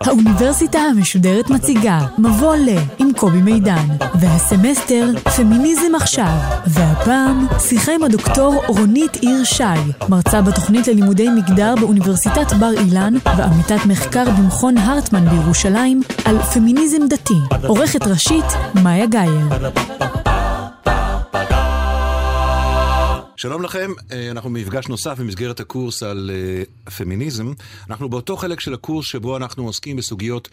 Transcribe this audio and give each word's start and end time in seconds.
האוניברסיטה 0.00 0.78
המשודרת 0.78 1.50
מציגה 1.50 1.98
מבוא 2.18 2.56
ל 2.56 2.68
עם 2.98 3.12
קובי 3.16 3.42
מידן, 3.42 3.86
והסמסטר 4.20 5.10
פמיניזם 5.36 5.94
עכשיו, 5.94 6.36
והפעם 6.66 7.46
שיחה 7.58 7.92
עם 7.92 8.02
הדוקטור 8.02 8.62
רונית 8.68 9.16
עיר 9.16 9.44
שי, 9.44 9.64
מרצה 10.08 10.42
בתוכנית 10.42 10.88
ללימודי 10.88 11.28
מגדר 11.28 11.74
באוניברסיטת 11.80 12.52
בר 12.52 12.72
אילן 12.72 13.14
ועמיתת 13.36 13.86
מחקר 13.86 14.24
במכון 14.30 14.78
הרטמן 14.78 15.28
בירושלים 15.28 16.02
על 16.24 16.42
פמיניזם 16.42 17.06
דתי. 17.08 17.40
עורכת 17.66 18.06
ראשית 18.06 18.44
מאיה 18.82 19.06
גאייר. 19.06 19.46
שלום 23.42 23.62
לכם, 23.62 23.90
אה, 24.12 24.30
אנחנו 24.30 24.50
במפגש 24.50 24.88
נוסף 24.88 25.18
במסגרת 25.18 25.60
הקורס 25.60 26.02
על 26.02 26.30
uh, 26.86 26.90
פמיניזם. 26.90 27.52
אנחנו 27.90 28.08
באותו 28.08 28.36
חלק 28.36 28.60
של 28.60 28.74
הקורס 28.74 29.06
שבו 29.06 29.36
אנחנו 29.36 29.66
עוסקים 29.66 29.96
בסוגיות 29.96 30.48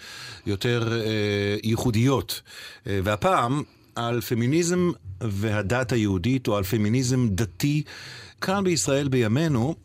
יותר 0.45 1.01
uh, 1.01 1.67
ייחודיות. 1.67 2.41
והפעם 2.85 3.63
על 3.95 4.21
פמיניזם 4.21 4.91
והדת 5.21 5.91
היהודית, 5.91 6.47
או 6.47 6.57
על 6.57 6.63
פמיניזם 6.63 7.27
דתי. 7.29 7.83
כאן 8.41 8.63
בישראל 8.63 9.07
בימינו, 9.07 9.75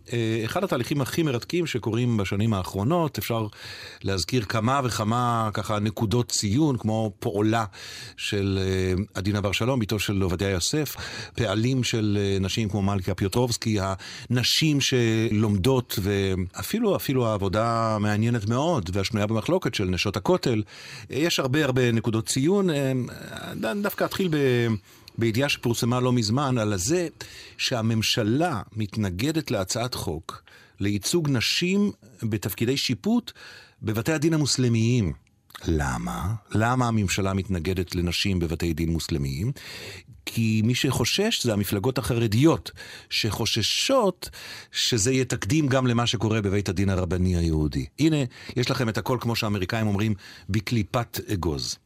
אחד 0.45 0.65
התהליכים 0.65 1.01
הכי 1.01 1.23
מרתקים 1.23 1.67
שקורים 1.67 2.17
בשנים 2.17 2.55
האחרונות, 2.55 3.19
אפשר 3.19 3.47
להזכיר 4.02 4.45
כמה 4.45 4.80
וכמה 4.85 5.51
ככה 5.55 5.79
נקודות 5.79 6.29
ציון, 6.29 6.77
כמו 6.79 7.13
פועלה 7.19 7.65
של 8.16 8.59
עדינה 9.15 9.41
בר 9.41 9.52
שלום, 9.52 9.80
בתו 9.80 9.99
של 9.99 10.23
עובדיה 10.23 10.51
יוסף, 10.51 10.96
פעלים 11.35 11.85
של 11.85 12.19
נשים 12.41 12.69
כמו 12.69 12.83
מלכה 12.83 13.15
פיוטרובסקי, 13.15 13.79
הנשים 14.30 14.79
שלומדות, 14.80 15.99
ואפילו 16.02 16.96
אפילו 16.96 17.27
העבודה 17.27 17.96
מעניינת 18.01 18.49
מאוד 18.49 18.91
והשנויה 18.93 19.27
במחלוקת 19.27 19.74
של 19.74 19.85
נשות 19.85 20.16
הכותל. 20.16 20.63
יש 21.11 21.39
הרבה 21.39 21.65
הרבה 21.65 21.93
נקודות 21.93 22.27
ציון. 22.27 22.68
דווקא 23.83 24.05
אתחיל 24.05 24.29
ב... 24.30 24.37
בידיעה 25.18 25.48
שפורסמה 25.48 26.01
לא 26.01 26.12
מזמן, 26.12 26.59
על 26.59 26.76
זה 26.76 27.09
שהממשלה 27.59 28.62
מתנגדת 28.76 29.51
להצעת 29.51 29.95
חוק 29.95 30.43
לייצוג 30.80 31.29
נשים 31.30 31.93
בתפקידי 32.23 32.76
שיפוט 32.76 33.32
בבתי 33.82 34.12
הדין 34.12 34.34
המוסלמיים. 34.34 35.12
למה? 35.66 36.34
למה 36.51 36.88
הממשלה 36.88 37.34
מתנגדת 37.34 37.95
לנשים 37.95 38.38
בבתי 38.38 38.74
דין 38.74 38.90
מוסלמיים? 38.90 39.52
כי 40.26 40.62
מי 40.65 40.74
שחושש 40.74 41.43
זה 41.43 41.52
המפלגות 41.52 41.99
החרדיות, 41.99 42.71
שחוששות 43.10 44.30
שזה 44.73 45.12
יהיה 45.12 45.24
תקדים 45.24 45.66
גם 45.66 45.87
למה 45.87 46.06
שקורה 46.06 46.40
בבית 46.40 46.68
הדין 46.68 46.90
הרבני 46.90 47.37
היהודי. 47.37 47.87
הנה, 47.99 48.16
יש 48.56 48.71
לכם 48.71 48.88
את 48.88 48.99
הכל, 48.99 49.18
כמו 49.21 49.37
שהאמריקאים 49.37 49.87
אומרים, 49.87 50.15
בקליפת 50.49 51.21
אגוז. 51.32 51.78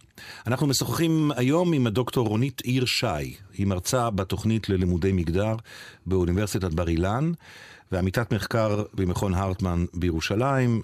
אנחנו 0.47 0.67
משוחחים 0.67 1.31
היום 1.37 1.73
עם 1.73 1.87
הדוקטור 1.87 2.29
רונית 2.29 2.61
עיר 2.61 2.85
שי. 2.85 3.07
היא 3.55 3.67
מרצה 3.67 4.11
בתוכנית 4.11 4.69
ללימודי 4.69 5.13
מגדר 5.13 5.55
באוניברסיטת 6.07 6.75
בר 6.75 6.89
אילן, 6.89 7.33
ועמיתת 7.93 8.33
מחקר 8.33 8.83
במכון 8.95 9.35
הרטמן 9.35 9.85
בירושלים. 9.95 10.83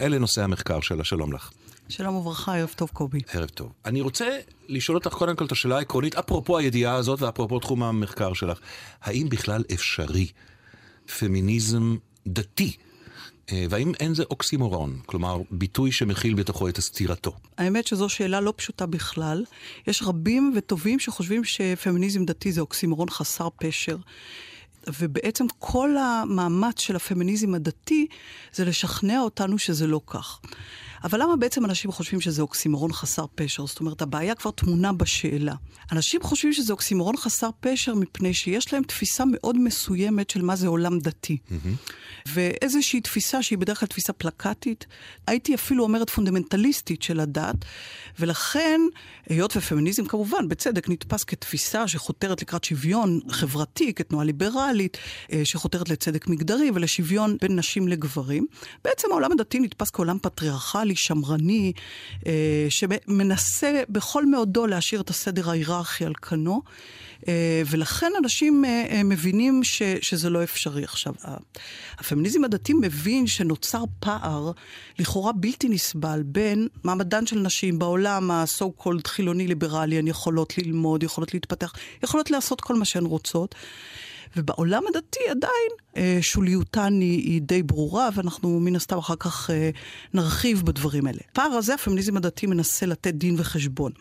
אלה 0.00 0.18
נושאי 0.18 0.42
המחקר 0.42 0.80
שלה. 0.80 1.04
שלום 1.04 1.32
לך. 1.32 1.50
שלום 1.88 2.14
וברכה, 2.16 2.56
ערב 2.56 2.72
טוב 2.76 2.90
קובי. 2.92 3.18
ערב 3.32 3.48
טוב. 3.48 3.72
אני 3.84 4.00
רוצה 4.00 4.38
לשאול 4.68 4.96
אותך 4.96 5.12
קודם 5.12 5.36
כל 5.36 5.44
את 5.44 5.52
השאלה 5.52 5.76
העקרונית, 5.76 6.14
אפרופו 6.14 6.58
הידיעה 6.58 6.94
הזאת 6.94 7.22
ואפרופו 7.22 7.58
תחום 7.58 7.82
המחקר 7.82 8.32
שלך. 8.32 8.58
האם 9.02 9.28
בכלל 9.28 9.64
אפשרי 9.74 10.26
פמיניזם 11.18 11.96
דתי 12.26 12.76
והאם 13.70 13.92
אין 14.00 14.14
זה 14.14 14.22
אוקסימורון? 14.30 15.00
כלומר, 15.06 15.40
ביטוי 15.50 15.92
שמכיל 15.92 16.34
בתוכו 16.34 16.68
את 16.68 16.78
הסתירתו. 16.78 17.32
האמת 17.58 17.86
שזו 17.86 18.08
שאלה 18.08 18.40
לא 18.40 18.52
פשוטה 18.56 18.86
בכלל. 18.86 19.44
יש 19.86 20.02
רבים 20.02 20.52
וטובים 20.56 20.98
שחושבים 20.98 21.44
שפמיניזם 21.44 22.24
דתי 22.24 22.52
זה 22.52 22.60
אוקסימורון 22.60 23.10
חסר 23.10 23.48
פשר. 23.56 23.96
ובעצם 24.98 25.46
כל 25.58 25.96
המאמץ 25.96 26.80
של 26.80 26.96
הפמיניזם 26.96 27.54
הדתי 27.54 28.06
זה 28.52 28.64
לשכנע 28.64 29.20
אותנו 29.20 29.58
שזה 29.58 29.86
לא 29.86 30.00
כך. 30.06 30.40
אבל 31.04 31.22
למה 31.22 31.36
בעצם 31.36 31.64
אנשים 31.64 31.92
חושבים 31.92 32.20
שזה 32.20 32.42
אוקסימורון 32.42 32.92
חסר 32.92 33.24
פשר? 33.34 33.66
זאת 33.66 33.80
אומרת, 33.80 34.02
הבעיה 34.02 34.34
כבר 34.34 34.50
טמונה 34.50 34.92
בשאלה. 34.92 35.54
אנשים 35.92 36.22
חושבים 36.22 36.52
שזה 36.52 36.72
אוקסימורון 36.72 37.16
חסר 37.16 37.50
פשר 37.60 37.94
מפני 37.94 38.34
שיש 38.34 38.72
להם 38.72 38.82
תפיסה 38.82 39.24
מאוד 39.26 39.58
מסוימת 39.58 40.30
של 40.30 40.42
מה 40.42 40.56
זה 40.56 40.66
עולם 40.66 40.98
דתי. 40.98 41.38
Mm-hmm. 41.48 41.92
ואיזושהי 42.26 43.00
תפיסה 43.00 43.42
שהיא 43.42 43.58
בדרך 43.58 43.80
כלל 43.80 43.86
תפיסה 43.86 44.12
פלקטית, 44.12 44.86
הייתי 45.26 45.54
אפילו 45.54 45.84
אומרת 45.84 46.10
פונדמנטליסטית 46.10 47.02
של 47.02 47.20
הדת, 47.20 47.56
ולכן, 48.18 48.80
היות 49.28 49.56
ופמיניזם 49.56 50.04
כמובן, 50.04 50.48
בצדק, 50.48 50.88
נתפס 50.88 51.24
כתפיסה 51.24 51.88
שחותרת 51.88 52.42
לקראת 52.42 52.64
שוויון 52.64 53.20
חברתי, 53.30 53.94
כתנועה 53.94 54.24
ליברלית, 54.24 54.98
שחותרת 55.44 55.88
לצדק 55.88 56.28
מגדרי 56.28 56.70
ולשוויון 56.74 57.36
בין 57.40 57.56
נשים 57.56 57.88
לגברים, 57.88 58.46
בעצם 58.84 59.08
העולם 59.10 59.32
הדתי 59.32 59.60
נתפס 59.60 59.90
כעולם 59.90 60.18
פטריארכלי. 60.22 60.87
ליברלי, 60.88 60.96
שמרני, 60.96 61.72
אה, 62.26 62.66
שמנסה 62.68 63.82
בכל 63.88 64.26
מאודו 64.26 64.66
להשאיר 64.66 65.00
את 65.00 65.10
הסדר 65.10 65.50
ההיררכי 65.50 66.04
על 66.04 66.12
כנו. 66.22 66.62
אה, 67.28 67.62
ולכן 67.66 68.12
אנשים 68.18 68.64
אה, 68.64 69.02
מבינים 69.04 69.64
ש, 69.64 69.82
שזה 70.00 70.30
לא 70.30 70.42
אפשרי. 70.42 70.84
עכשיו, 70.84 71.14
הפמיניזם 71.98 72.44
הדתי 72.44 72.72
מבין 72.72 73.26
שנוצר 73.26 73.84
פער 74.00 74.52
לכאורה 74.98 75.32
בלתי 75.32 75.68
נסבל 75.68 76.22
בין 76.24 76.68
מעמדן 76.84 77.26
של 77.26 77.38
נשים 77.38 77.78
בעולם 77.78 78.30
ה-so 78.30 78.82
called 78.82 79.08
חילוני 79.08 79.46
ליברלי, 79.46 79.98
הן 79.98 80.06
יכולות 80.06 80.58
ללמוד, 80.58 81.02
יכולות 81.02 81.34
להתפתח, 81.34 81.72
יכולות 82.02 82.30
לעשות 82.30 82.60
כל 82.60 82.74
מה 82.74 82.84
שהן 82.84 83.04
רוצות. 83.04 83.54
ובעולם 84.36 84.82
הדתי 84.88 85.20
עדיין 85.30 85.70
אה, 85.96 86.18
שוליותן 86.20 87.00
היא, 87.00 87.22
היא 87.22 87.42
די 87.42 87.62
ברורה, 87.62 88.08
ואנחנו 88.14 88.60
מן 88.60 88.76
הסתם 88.76 88.98
אחר 88.98 89.16
כך 89.16 89.50
אה, 89.50 89.70
נרחיב 90.14 90.62
בדברים 90.62 91.06
האלה. 91.06 91.20
פער 91.32 91.50
הזה 91.50 91.74
הפמיניזם 91.74 92.16
הדתי 92.16 92.46
מנסה 92.46 92.86
לתת 92.86 93.14
דין 93.14 93.34
וחשבון. 93.38 93.92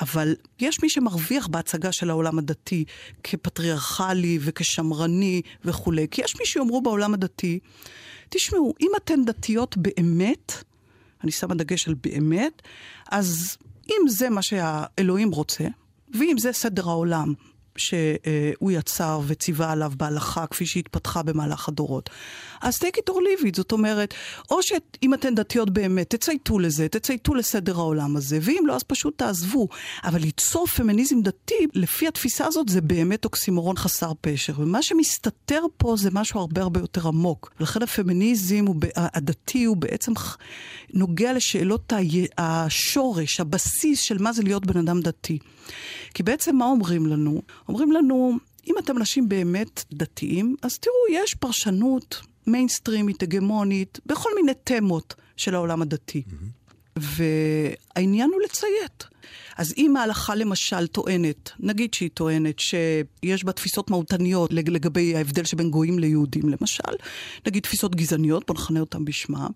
אבל 0.00 0.34
יש 0.60 0.82
מי 0.82 0.88
שמרוויח 0.88 1.46
בהצגה 1.46 1.92
של 1.92 2.10
העולם 2.10 2.38
הדתי 2.38 2.84
כפטריארכלי 3.22 4.38
וכשמרני 4.40 5.42
וכולי. 5.64 6.06
כי 6.10 6.22
יש 6.22 6.36
מי 6.40 6.46
שיאמרו 6.46 6.82
בעולם 6.82 7.14
הדתי, 7.14 7.58
תשמעו, 8.28 8.74
אם 8.80 8.90
אתן 8.96 9.24
דתיות 9.24 9.76
באמת, 9.76 10.52
אני 11.24 11.32
שמה 11.32 11.54
דגש 11.54 11.88
על 11.88 11.94
באמת, 11.94 12.62
אז 13.10 13.56
אם 13.90 14.08
זה 14.08 14.30
מה 14.30 14.42
שהאלוהים 14.42 15.30
רוצה, 15.30 15.64
ואם 16.14 16.34
זה 16.38 16.52
סדר 16.52 16.88
העולם, 16.88 17.34
שהוא 17.78 18.70
יצר 18.70 19.20
וציווה 19.26 19.72
עליו 19.72 19.92
בהלכה 19.96 20.46
כפי 20.46 20.66
שהתפתחה 20.66 21.22
במהלך 21.22 21.68
הדורות. 21.68 22.10
אז 22.62 22.76
take 22.76 22.96
it 22.96 23.10
or 23.10 23.14
leave 23.14 23.44
it, 23.44 23.56
זאת 23.56 23.72
אומרת, 23.72 24.14
או 24.50 24.62
שאם 24.62 25.14
אתן 25.14 25.34
דתיות 25.34 25.70
באמת, 25.70 26.14
תצייתו 26.14 26.58
לזה, 26.58 26.88
תצייתו 26.88 27.34
לסדר 27.34 27.76
העולם 27.76 28.16
הזה, 28.16 28.38
ואם 28.42 28.62
לא, 28.66 28.74
אז 28.76 28.82
פשוט 28.82 29.18
תעזבו. 29.18 29.68
אבל 30.04 30.20
ליצור 30.20 30.66
פמיניזם 30.66 31.22
דתי, 31.22 31.66
לפי 31.74 32.08
התפיסה 32.08 32.46
הזאת, 32.46 32.68
זה 32.68 32.80
באמת 32.80 33.24
אוקסימורון 33.24 33.76
חסר 33.76 34.12
פשר. 34.20 34.52
ומה 34.58 34.82
שמסתתר 34.82 35.62
פה 35.76 35.94
זה 35.98 36.10
משהו 36.12 36.40
הרבה 36.40 36.62
הרבה 36.62 36.80
יותר 36.80 37.08
עמוק. 37.08 37.52
ולכן 37.60 37.82
הפמיניזם 37.82 38.66
הוא, 38.66 38.76
הדתי 38.96 39.64
הוא 39.64 39.76
בעצם 39.76 40.12
נוגע 40.94 41.32
לשאלות 41.32 41.92
השורש, 42.38 43.40
הבסיס 43.40 44.00
של 44.00 44.18
מה 44.18 44.32
זה 44.32 44.42
להיות 44.42 44.66
בן 44.66 44.78
אדם 44.78 45.00
דתי. 45.00 45.38
כי 46.14 46.22
בעצם 46.22 46.56
מה 46.56 46.64
אומרים 46.64 47.06
לנו? 47.06 47.42
אומרים 47.68 47.92
לנו, 47.92 48.38
אם 48.66 48.74
אתם 48.78 48.96
אנשים 48.96 49.28
באמת 49.28 49.84
דתיים, 49.92 50.56
אז 50.62 50.78
תראו, 50.78 51.22
יש 51.24 51.34
פרשנות 51.34 52.20
מיינסטרימית, 52.46 53.22
הגמונית, 53.22 54.00
בכל 54.06 54.30
מיני 54.36 54.52
תמות 54.64 55.14
של 55.36 55.54
העולם 55.54 55.82
הדתי. 55.82 56.22
Mm-hmm. 56.26 57.00
והעניין 57.96 58.30
הוא 58.32 58.40
לציית. 58.44 59.04
אז 59.56 59.74
אם 59.76 59.96
ההלכה 59.96 60.34
למשל 60.34 60.86
טוענת, 60.86 61.50
נגיד 61.60 61.94
שהיא 61.94 62.10
טוענת 62.14 62.58
שיש 62.58 63.44
בה 63.44 63.52
תפיסות 63.52 63.90
מהותניות 63.90 64.52
לגבי 64.52 65.16
ההבדל 65.16 65.44
שבין 65.44 65.70
גויים 65.70 65.98
ליהודים 65.98 66.48
למשל, 66.48 66.92
נגיד 67.46 67.62
תפיסות 67.62 67.94
גזעניות, 67.94 68.46
בוא 68.46 68.54
נכנה 68.54 68.80
אותן 68.80 69.04
בשמם, 69.04 69.50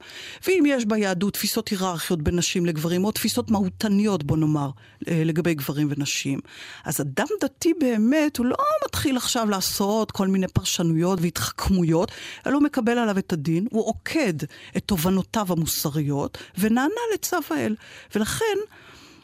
ואם 0.47 0.65
יש 0.67 0.85
ביהדות 0.85 1.35
תפיסות 1.35 1.69
היררכיות 1.69 2.23
בין 2.23 2.37
נשים 2.37 2.67
לגברים, 2.67 3.05
או 3.05 3.13
תפיסות 3.13 3.51
מהותניות, 3.51 4.25
בוא 4.25 4.37
נאמר, 4.37 4.71
אה, 5.09 5.23
לגבי 5.25 5.55
גברים 5.55 5.89
ונשים, 5.91 6.39
אז 6.85 7.01
אדם 7.01 7.27
דתי 7.41 7.75
באמת, 7.81 8.37
הוא 8.37 8.47
לא 8.47 8.57
מתחיל 8.87 9.17
עכשיו 9.17 9.51
לעשות 9.51 10.11
כל 10.11 10.29
מיני 10.29 10.49
פרשנויות 10.49 11.19
והתחכמויות, 11.23 12.11
אלא 12.47 12.55
הוא 12.55 12.63
מקבל 12.63 12.99
עליו 12.99 13.19
את 13.19 13.33
הדין, 13.33 13.67
הוא 13.71 13.87
עוקד 13.87 14.35
את 14.77 14.83
תובנותיו 14.87 15.47
המוסריות, 15.49 16.39
ונענה 16.59 17.01
לצו 17.15 17.37
האל. 17.51 17.77
ולכן, 18.15 18.59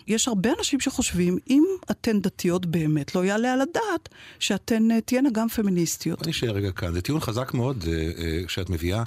יש 0.07 0.29
הרבה 0.29 0.51
אנשים 0.59 0.81
שחושבים, 0.81 1.39
אם 1.51 1.65
אתן 1.91 2.21
דתיות 2.21 2.67
באמת, 2.67 3.15
לא 3.15 3.25
יעלה 3.25 3.53
על 3.53 3.61
הדעת 3.61 4.09
שאתן 4.39 4.91
אה, 4.91 5.01
תהיינה 5.01 5.31
גם 5.33 5.49
פמיניסטיות. 5.49 6.23
אני 6.23 6.31
אשאר 6.31 6.51
רגע 6.51 6.73
כאן. 6.73 6.93
זה 6.93 7.01
טיעון 7.01 7.21
חזק 7.21 7.55
מאוד 7.55 7.83
uh, 7.83 7.87
uh, 7.87 8.49
שאת 8.49 8.71
מביאה. 8.71 9.03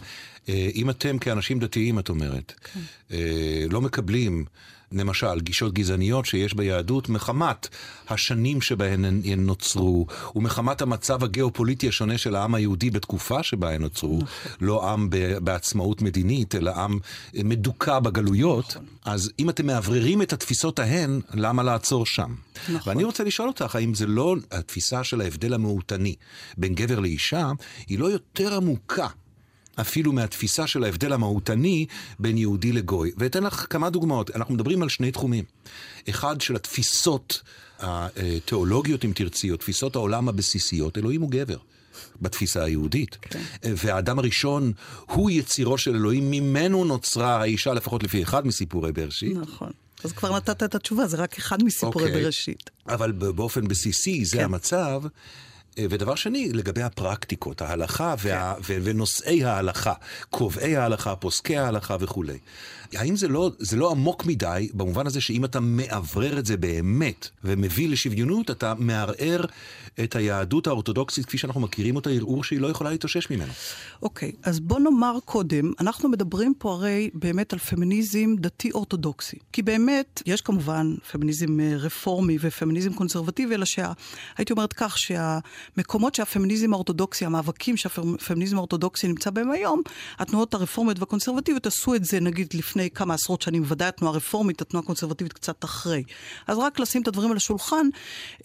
אם 0.75 0.90
אתם 0.90 1.18
כאנשים 1.18 1.60
דתיים, 1.60 2.00
את 2.00 2.10
אומרת, 2.10 2.54
כן. 2.63 2.80
לא 3.69 3.81
מקבלים... 3.81 4.46
למשל, 4.91 5.39
גישות 5.39 5.74
גזעניות 5.74 6.25
שיש 6.25 6.53
ביהדות 6.53 7.09
מחמת 7.09 7.68
השנים 8.09 8.62
שבהן 8.62 9.06
הן 9.06 9.45
נוצרו, 9.45 10.06
ומחמת 10.36 10.81
המצב 10.81 11.24
הגיאופוליטי 11.24 11.88
השונה 11.88 12.18
של 12.18 12.36
העם 12.36 12.56
היהודי 12.56 12.89
בתקופה 12.89 13.44
שבה 13.44 13.71
הן 13.71 13.81
נוצרו, 13.81 14.18
נכון. 14.18 14.51
לא 14.62 14.91
עם 14.91 15.09
בעצמאות 15.44 16.01
מדינית, 16.01 16.56
אלא 16.56 16.71
עם 16.75 17.00
מדוכא 17.33 18.00
בגלויות, 18.00 18.65
נכון. 18.69 18.86
אז 19.06 19.31
אם 19.39 19.50
אתם 19.50 19.65
מאווררים 19.65 20.21
את 20.21 20.33
התפיסות 20.33 20.80
ההן, 20.80 21.19
למה 21.33 21.63
לעצור 21.63 22.06
שם? 22.06 22.36
נכון. 22.69 22.94
ואני 22.94 23.03
רוצה 23.03 23.24
לשאול 23.24 23.47
אותך, 23.47 23.75
האם 23.75 23.94
זה 23.94 24.06
לא 24.06 24.36
התפיסה 24.51 25.03
של 25.03 25.21
ההבדל 25.21 25.53
המהותני 25.53 26.15
בין 26.57 26.75
גבר 26.75 27.00
לאישה, 27.00 27.51
היא 27.88 28.00
לא 28.00 28.06
יותר 28.06 28.56
עמוקה 28.56 29.07
אפילו 29.81 30.14
מהתפיסה 30.14 30.68
של 30.68 30.84
ההבדל 30.84 31.14
המהותני 31.14 31.86
בין 32.20 32.38
יהודי 32.38 32.72
לגוי. 32.72 33.12
ואתן 33.18 33.44
לך 33.44 33.66
כמה 33.70 33.90
דוגמאות. 33.90 34.36
אנחנו 34.36 34.54
מדברים 34.54 34.84
על 34.84 34.90
שני 34.90 35.12
תחומים. 35.12 35.44
אחד 36.10 36.42
של 36.42 36.56
התפיסות 36.56 37.42
התיאולוגיות, 37.80 39.06
אם 39.06 39.12
תרצי, 39.16 39.52
או 39.52 39.58
תפיסות 39.58 39.96
העולם 39.96 40.30
הבסיסיות, 40.30 40.98
אלוהים 40.98 41.22
הוא 41.22 41.31
גבר. 41.31 41.58
בתפיסה 42.22 42.64
היהודית. 42.64 43.18
כן. 43.22 43.42
והאדם 43.64 44.20
הראשון 44.20 44.72
הוא 45.06 45.30
יצירו 45.31 45.78
של 45.78 45.96
אלוהים, 45.96 46.32
ממנו 46.32 46.86
נוצרה 46.86 47.42
האישה, 47.42 47.74
לפחות 47.74 48.04
לפי 48.04 48.24
אחד 48.24 48.48
מסיפורי 48.48 48.92
בראשית. 48.92 49.38
נכון. 49.38 49.72
אז 50.04 50.12
כבר 50.12 50.36
נתת 50.36 50.64
את 50.64 50.75
התשובה, 50.75 51.08
זה 51.08 51.18
רק 51.18 51.38
אחד 51.38 51.64
מסיפורי 51.64 52.06
okay. 52.06 52.08
אוקיי. 52.08 52.24
בראשית. 52.24 52.70
אבל 52.88 53.12
באופן 53.12 53.68
בסיסי 53.68 54.25
זה 54.25 54.38
כן. 54.38 54.44
המצב. 54.44 55.02
אה, 55.77 55.86
ודבר 55.89 56.16
שני, 56.16 56.50
לגבי 56.54 56.81
הפרקטיקות, 56.81 57.62
ההלכה 57.62 58.16
וה, 58.19 58.56
כן. 58.68 58.80
ונושאי 58.83 59.44
ההלכה, 59.44 59.94
קובעי 60.30 60.77
ההלכה, 60.77 61.16
פוסקי 61.16 61.57
ההלכה 61.57 61.98
וכולי. 62.00 62.38
האם 62.95 63.15
זה 63.15 63.27
לא, 63.27 63.51
זה 63.59 63.77
לא 63.77 63.91
עמוק 63.91 64.25
מדי, 64.25 64.69
במובן 64.74 65.07
הזה 65.07 65.21
שאם 65.21 65.45
אתה 65.45 65.59
מאוורר 65.59 66.39
את 66.39 66.45
זה 66.45 66.57
באמת 66.57 67.30
ומביא 67.44 67.89
לשוויונות, 67.89 68.51
אתה 68.51 68.74
מערער 68.77 69.45
את 70.03 70.15
היהדות 70.15 70.68
האורתודוקסית 70.68 71.25
כפי 71.25 71.38
שאנחנו 71.38 71.62
מכירים 71.62 71.95
אותה, 71.95 72.09
ערעור 72.09 72.44
שהיא 72.44 72.59
לא 72.59 72.68
יכולה 72.68 72.89
להתאושש 72.89 73.30
ממנו. 73.30 73.53
אוקיי, 74.01 74.30
okay, 74.30 74.50
אז 74.50 74.59
בוא 74.59 74.80
נאמר 74.80 75.18
קודם, 75.25 75.71
אנחנו 75.80 76.09
מדברים 76.09 76.53
פה 76.57 76.74
הרי 76.74 77.09
באמת 77.13 77.53
על 77.53 77.59
פמיניזם 77.59 78.36
דתי 78.39 78.71
אורתודוקסי. 78.71 79.38
כי 79.53 79.62
באמת, 79.62 80.21
יש 80.25 80.41
כמובן 80.41 80.95
פמיניזם 81.12 81.59
אה, 81.59 81.75
רפורמי 81.77 82.38
ופמיניזם 82.41 82.94
קונסרבטיבי, 82.94 83.56
אלא 83.56 83.65
שהייתי 83.65 84.53
אומרת 84.53 84.74
כך, 84.74 84.97
שהמקומות 84.97 86.15
שהפמיניזם 86.15 86.74
האורתודוקסי, 86.74 87.25
המאבקים 87.25 87.77
שהפמיניזם 87.77 88.56
האורתודוקסי 88.56 89.07
נמצא 89.07 89.30
בהם 89.30 89.51
היום, 89.51 89.81
התנועות 90.19 90.53
הרפורמיות 90.53 91.00
והקונסרבטיביות 91.00 91.68
עשו 91.68 91.95
את 91.95 92.06
זה 92.06 92.19
נגיד 92.19 92.47
לפני 92.53 92.79
כמה 92.94 93.14
עשרות 93.14 93.42
שנים, 93.42 93.64
ודאי 93.68 93.88
התנועה 93.88 94.14
הרפורמית, 94.14 94.62
התנועה 94.62 94.84
הקונסרבטיבית 94.84 95.34
קצת 95.34 95.66
אחרי. 95.66 96.04
אז 96.48 96.58
רק 96.58 96.80
לשים 96.80 97.02
את 97.02 97.08
הדברים 97.08 97.31
על 97.31 97.38
השולחן 97.38 97.88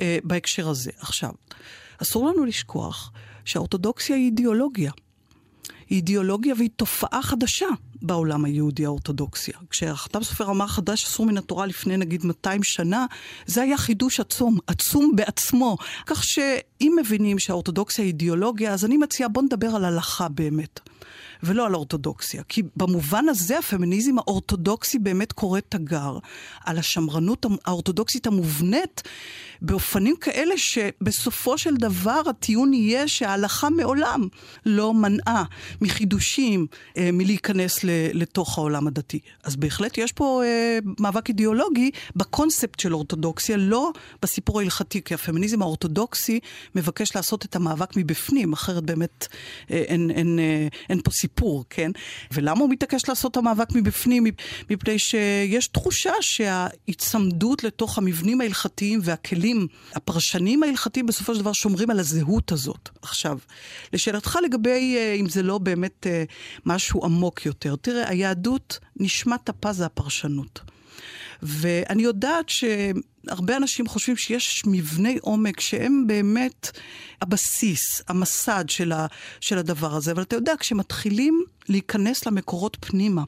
אה, 0.01 0.19
בהקשר 0.25 0.69
הזה. 0.69 0.91
עכשיו, 0.99 1.31
אסור 2.03 2.29
לנו 2.29 2.45
לשכוח 2.45 3.13
שהאורתודוקסיה 3.45 4.17
היא 4.17 4.25
אידיאולוגיה. 4.25 4.93
היא 5.89 5.97
אידיאולוגיה 5.97 6.55
והיא 6.59 6.71
תופעה 6.77 7.23
חדשה 7.23 7.67
בעולם 8.03 8.45
היהודי 8.45 8.85
האורתודוקסיה. 8.85 9.55
כשהחתם 9.71 10.23
סופר 10.23 10.51
אמר 10.51 10.67
חדש 10.67 11.05
אסור 11.05 11.27
מן 11.27 11.39
התורה 11.39 11.67
לפני 11.67 11.97
נגיד 11.97 12.25
200 12.27 12.63
שנה, 12.63 13.07
זה 13.47 13.63
היה 13.63 13.79
חידוש 13.79 14.21
עצום, 14.21 14.59
עצום 14.67 15.13
בעצמו. 15.17 15.77
כך 16.07 16.25
שאם 16.25 16.97
מבינים 17.01 17.39
שהאורתודוקסיה 17.39 18.05
היא 18.05 18.13
אידיאולוגיה, 18.13 18.73
אז 18.73 18.85
אני 18.85 18.97
מציעה 18.97 19.29
בוא 19.29 19.43
נדבר 19.43 19.69
על 19.69 19.85
הלכה 19.85 20.29
באמת. 20.29 20.81
ולא 21.45 21.67
על 21.67 21.75
אורתודוקסיה. 21.75 22.43
כי 22.49 22.63
במובן 22.77 23.29
הזה 23.29 23.59
הפמיניזם 23.59 24.19
האורתודוקסי 24.19 24.99
באמת 24.99 25.33
קורא 25.33 25.61
תגר 25.69 26.19
על 26.65 26.79
השמרנות 26.79 27.47
האורתודוקסית 27.65 28.27
המובנית 28.27 29.03
באופנים 29.63 30.17
כאלה 30.21 30.59
שבסופו 30.59 31.59
של 31.59 31.77
דבר 31.77 32.23
הטיעון 32.31 32.75
יהיה 32.75 33.09
שההלכה 33.09 33.71
מעולם 33.71 34.29
לא 34.67 34.95
מנעה 34.95 35.45
מחידושים, 35.81 36.67
אה, 36.97 37.11
מלהיכנס 37.13 37.79
לתוך 38.13 38.59
העולם 38.59 38.87
הדתי. 38.87 39.19
אז 39.45 39.57
בהחלט 39.57 39.99
יש 39.99 40.13
פה 40.13 40.43
אה, 40.45 40.79
מאבק 41.01 41.29
אידיאולוגי 41.29 41.91
בקונספט 42.17 42.81
של 42.81 42.95
אורתודוקסיה, 42.95 43.57
לא 43.57 43.93
בסיפור 44.23 44.61
ההלכתי, 44.61 45.03
כי 45.03 45.15
הפמיניזם 45.15 45.63
האורתודוקסי 45.63 46.41
מבקש 46.75 47.17
לעשות 47.17 47.45
את 47.45 47.57
המאבק 47.57 47.97
מבפנים, 47.97 48.53
אחרת 48.53 48.83
באמת 48.85 49.27
אה, 49.71 49.77
אין, 49.77 50.11
אין, 50.11 50.39
אין, 50.39 50.69
אין 50.89 51.01
פה 51.05 51.11
סיפור, 51.11 51.34
כן? 51.71 51.91
ולמה 52.33 52.61
הוא 52.61 52.71
מתעקש 52.71 53.09
לעשות 53.09 53.33
את 53.33 53.37
המאבק 53.37 53.73
מבפנים? 53.75 54.25
מפני 54.71 54.99
שיש 54.99 55.67
תחושה 55.67 56.13
שההיצמדות 56.21 57.65
לתוך 57.65 57.99
המבנים 57.99 58.41
ההלכתיים 58.41 59.01
והכלים 59.03 59.67
הפרשנים 59.95 60.63
ההלכתיים 60.63 61.07
בסופו 61.07 61.35
של 61.35 61.41
דבר 61.41 61.53
שומרים 61.53 61.91
על 61.91 62.01
הזהות 62.01 62.53
הזאת. 62.53 62.89
עכשיו, 63.03 63.39
לשאלתך 63.93 64.39
לגבי 64.45 64.97
אה, 64.97 65.15
אם 65.15 65.29
זה 65.29 65.43
לא 65.43 65.59
באמת 65.59 66.07
אה, 66.07 66.25
משהו 66.67 67.05
עמוק 67.05 67.47
יותר, 67.47 67.77
תראה, 67.77 68.09
היהדות, 68.09 68.79
נשמת 68.97 69.49
אפה 69.49 69.73
זה 69.73 69.87
הפרשנות. 69.87 70.61
ואני 71.43 72.03
יודעת 72.03 72.49
שהרבה 73.27 73.57
אנשים 73.57 73.87
חושבים 73.87 74.17
שיש 74.17 74.63
מבני 74.67 75.19
עומק 75.21 75.61
שהם 75.61 76.05
באמת 76.07 76.71
הבסיס, 77.23 78.03
המסד 78.09 78.65
של, 78.69 78.93
ה, 78.93 79.07
של 79.41 79.59
הדבר 79.59 79.95
הזה. 79.95 80.13
אבל 80.13 80.23
אתה 80.23 80.37
יודע, 80.37 80.53
כשמתחילים 80.61 81.45
להיכנס 81.69 82.27
למקורות 82.27 82.77
פנימה 82.81 83.23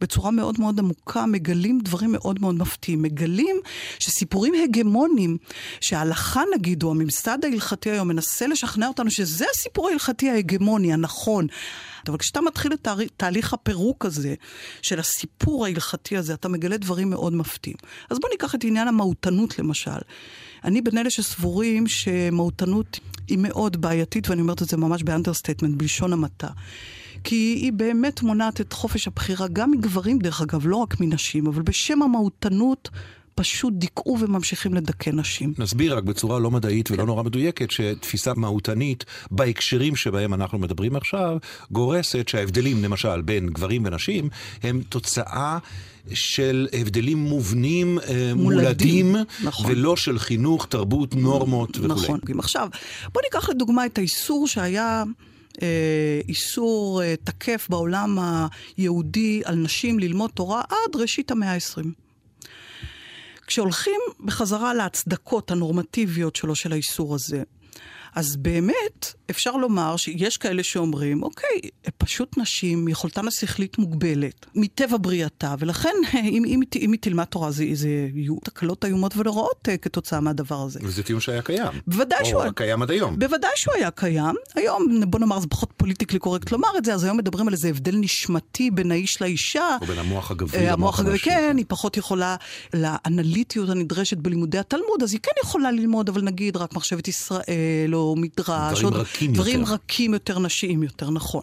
בצורה 0.00 0.30
מאוד 0.30 0.60
מאוד 0.60 0.78
עמוקה, 0.78 1.26
מגלים 1.26 1.78
דברים 1.80 2.12
מאוד 2.12 2.40
מאוד 2.40 2.54
מפתיעים. 2.54 3.02
מגלים 3.02 3.56
שסיפורים 3.98 4.54
הגמוניים, 4.64 5.36
שההלכה 5.80 6.42
נגיד, 6.54 6.82
או 6.82 6.90
הממסד 6.90 7.38
ההלכתי 7.44 7.90
היום 7.90 8.08
מנסה 8.08 8.46
לשכנע 8.46 8.88
אותנו 8.88 9.10
שזה 9.10 9.44
הסיפור 9.54 9.88
ההלכתי 9.88 10.30
ההגמוני, 10.30 10.92
הנכון. 10.92 11.46
אבל 12.08 12.18
כשאתה 12.18 12.40
מתחיל 12.40 12.72
את 12.72 12.88
תהליך 13.16 13.52
הפירוק 13.52 14.04
הזה, 14.04 14.34
של 14.82 15.00
הסיפור 15.00 15.64
ההלכתי 15.66 16.16
הזה, 16.16 16.34
אתה 16.34 16.48
מגלה 16.48 16.76
דברים 16.76 17.10
מאוד 17.10 17.32
מפתיעים. 17.32 17.76
אז 18.10 18.18
בוא 18.18 18.28
ניקח 18.32 18.54
את 18.54 18.64
עניין 18.64 18.88
המהותנות 18.88 19.39
למשל. 19.58 20.00
אני 20.64 20.82
בין 20.82 20.98
אלה 20.98 21.10
שסבורים 21.10 21.86
שמהותנות 21.86 23.00
היא 23.28 23.38
מאוד 23.38 23.80
בעייתית, 23.80 24.30
ואני 24.30 24.40
אומרת 24.40 24.62
את 24.62 24.68
זה 24.68 24.76
ממש 24.76 25.02
ב 25.02 25.07
understatement, 25.07 25.76
בלשון 25.76 26.12
המעטה. 26.12 26.48
כי 27.24 27.34
היא 27.36 27.72
באמת 27.72 28.22
מונעת 28.22 28.60
את 28.60 28.72
חופש 28.72 29.06
הבחירה, 29.06 29.48
גם 29.48 29.70
מגברים 29.70 30.18
דרך 30.18 30.40
אגב, 30.42 30.66
לא 30.66 30.76
רק 30.76 31.00
מנשים, 31.00 31.46
אבל 31.46 31.62
בשם 31.62 32.02
המהותנות 32.02 32.88
פשוט 33.40 33.74
דיכאו 33.76 34.16
וממשיכים 34.20 34.74
לדכא 34.74 35.10
נשים. 35.10 35.54
נסביר 35.58 35.96
רק 35.96 36.04
בצורה 36.04 36.38
לא 36.38 36.50
מדעית. 36.50 36.90
ולא 36.90 37.06
נורא 37.06 37.22
מדויקת, 37.22 37.70
שתפיסה 37.70 38.32
מהותנית 38.36 39.04
בהקשרים 39.30 39.96
שבהם 39.96 40.34
אנחנו 40.34 40.58
מדברים 40.58 40.96
עכשיו, 40.96 41.36
גורסת 41.70 42.28
שההבדלים, 42.28 42.84
למשל, 42.84 43.20
בין 43.20 43.46
גברים 43.46 43.82
ונשים, 43.84 44.28
הם 44.62 44.82
תוצאה... 44.88 45.58
של 46.14 46.68
הבדלים 46.72 47.18
מובנים, 47.18 47.98
אה, 47.98 48.32
מולדים, 48.34 49.06
מולדים 49.06 49.16
נכון. 49.44 49.70
ולא 49.70 49.96
של 49.96 50.18
חינוך, 50.18 50.66
תרבות, 50.66 51.14
נורמות 51.14 51.78
וכו'. 51.78 51.86
נכון. 51.86 52.20
עכשיו, 52.38 52.68
בוא 53.12 53.22
ניקח 53.22 53.48
לדוגמה 53.48 53.86
את 53.86 53.98
האיסור 53.98 54.48
שהיה... 54.48 55.04
אה, 55.62 56.20
איסור 56.28 57.02
אה, 57.02 57.14
תקף 57.24 57.66
בעולם 57.70 58.18
היהודי 58.76 59.42
על 59.44 59.54
נשים 59.54 59.98
ללמוד 59.98 60.30
תורה 60.34 60.62
עד 60.68 60.96
ראשית 60.96 61.30
המאה 61.30 61.54
ה-20. 61.54 62.09
כשהולכים 63.50 64.00
בחזרה 64.20 64.74
להצדקות 64.74 65.50
הנורמטיביות 65.50 66.36
שלו, 66.36 66.54
של 66.54 66.72
האיסור 66.72 67.14
הזה, 67.14 67.42
אז 68.14 68.36
באמת, 68.36 69.14
אפשר 69.30 69.56
לומר 69.56 69.96
שיש 69.96 70.36
כאלה 70.36 70.62
שאומרים, 70.62 71.22
אוקיי, 71.22 71.60
פשוט 71.98 72.38
נשים, 72.38 72.88
יכולתן 72.88 73.28
השכלית 73.28 73.78
מוגבלת, 73.78 74.46
מטבע 74.54 74.96
בריאתה, 75.00 75.54
ולכן 75.58 75.94
אם, 76.14 76.44
אם, 76.46 76.60
אם 76.76 76.92
היא 76.92 77.00
תלמד 77.00 77.24
תורה, 77.24 77.50
זה, 77.50 77.64
זה 77.72 77.88
יהיו 78.14 78.36
תקלות 78.44 78.84
איומות 78.84 79.16
ונוראות 79.16 79.68
uh, 79.68 79.76
כתוצאה 79.76 80.20
מהדבר 80.20 80.62
הזה. 80.62 80.80
וזה 80.82 81.02
טיעון 81.02 81.20
שהיה 81.20 81.42
קיים. 81.42 81.72
בוודאי 81.86 82.24
שהוא... 82.24 82.44
או 82.44 82.54
קיים 82.54 82.82
עד 82.82 82.90
היום. 82.90 83.18
בוודאי 83.18 83.50
שהוא 83.56 83.74
היה 83.74 83.90
קיים. 83.90 84.34
היום, 84.54 85.00
בוא 85.06 85.20
נאמר, 85.20 85.40
זה 85.40 85.46
פחות 85.46 85.72
פוליטיקלי 85.76 86.18
קורקט 86.18 86.52
לומר 86.52 86.68
את 86.78 86.84
זה, 86.84 86.94
אז 86.94 87.04
היום 87.04 87.16
מדברים 87.16 87.48
על 87.48 87.54
איזה 87.54 87.68
הבדל 87.68 87.96
נשמתי 87.96 88.70
בין 88.70 88.90
האיש 88.90 89.22
לאישה. 89.22 89.76
או 89.80 89.86
בין 89.86 89.98
המוח 89.98 90.30
הגברי 90.30 90.66
אה, 90.66 90.72
למוח 90.72 91.00
הנשי. 91.00 91.24
כן, 91.24 91.54
היא 91.56 91.64
פחות 91.68 91.96
יכולה, 91.96 92.36
לאנליטיות 92.74 93.68
הנדרשת 93.68 94.16
בלימודי 94.16 94.58
התלמוד, 94.58 95.02
אז 95.02 95.12
היא 95.12 95.20
כן 95.22 95.30
יכולה 95.44 95.70
ללמוד, 95.70 96.08
אבל 96.08 96.22
נגיד 96.22 96.56
רק 96.56 96.74
מחשבת 96.74 97.08
ישראל, 97.08 97.94
או 98.00 98.16
מדרש, 98.16 98.78
דברים 98.78 98.94
או 98.94 99.00
רכים 99.00 99.32
דברים 99.32 99.60
יותר. 99.60 99.72
רכים 99.72 100.14
יותר, 100.14 100.38
נשיים 100.38 100.82
יותר, 100.82 101.10
נכון. 101.10 101.42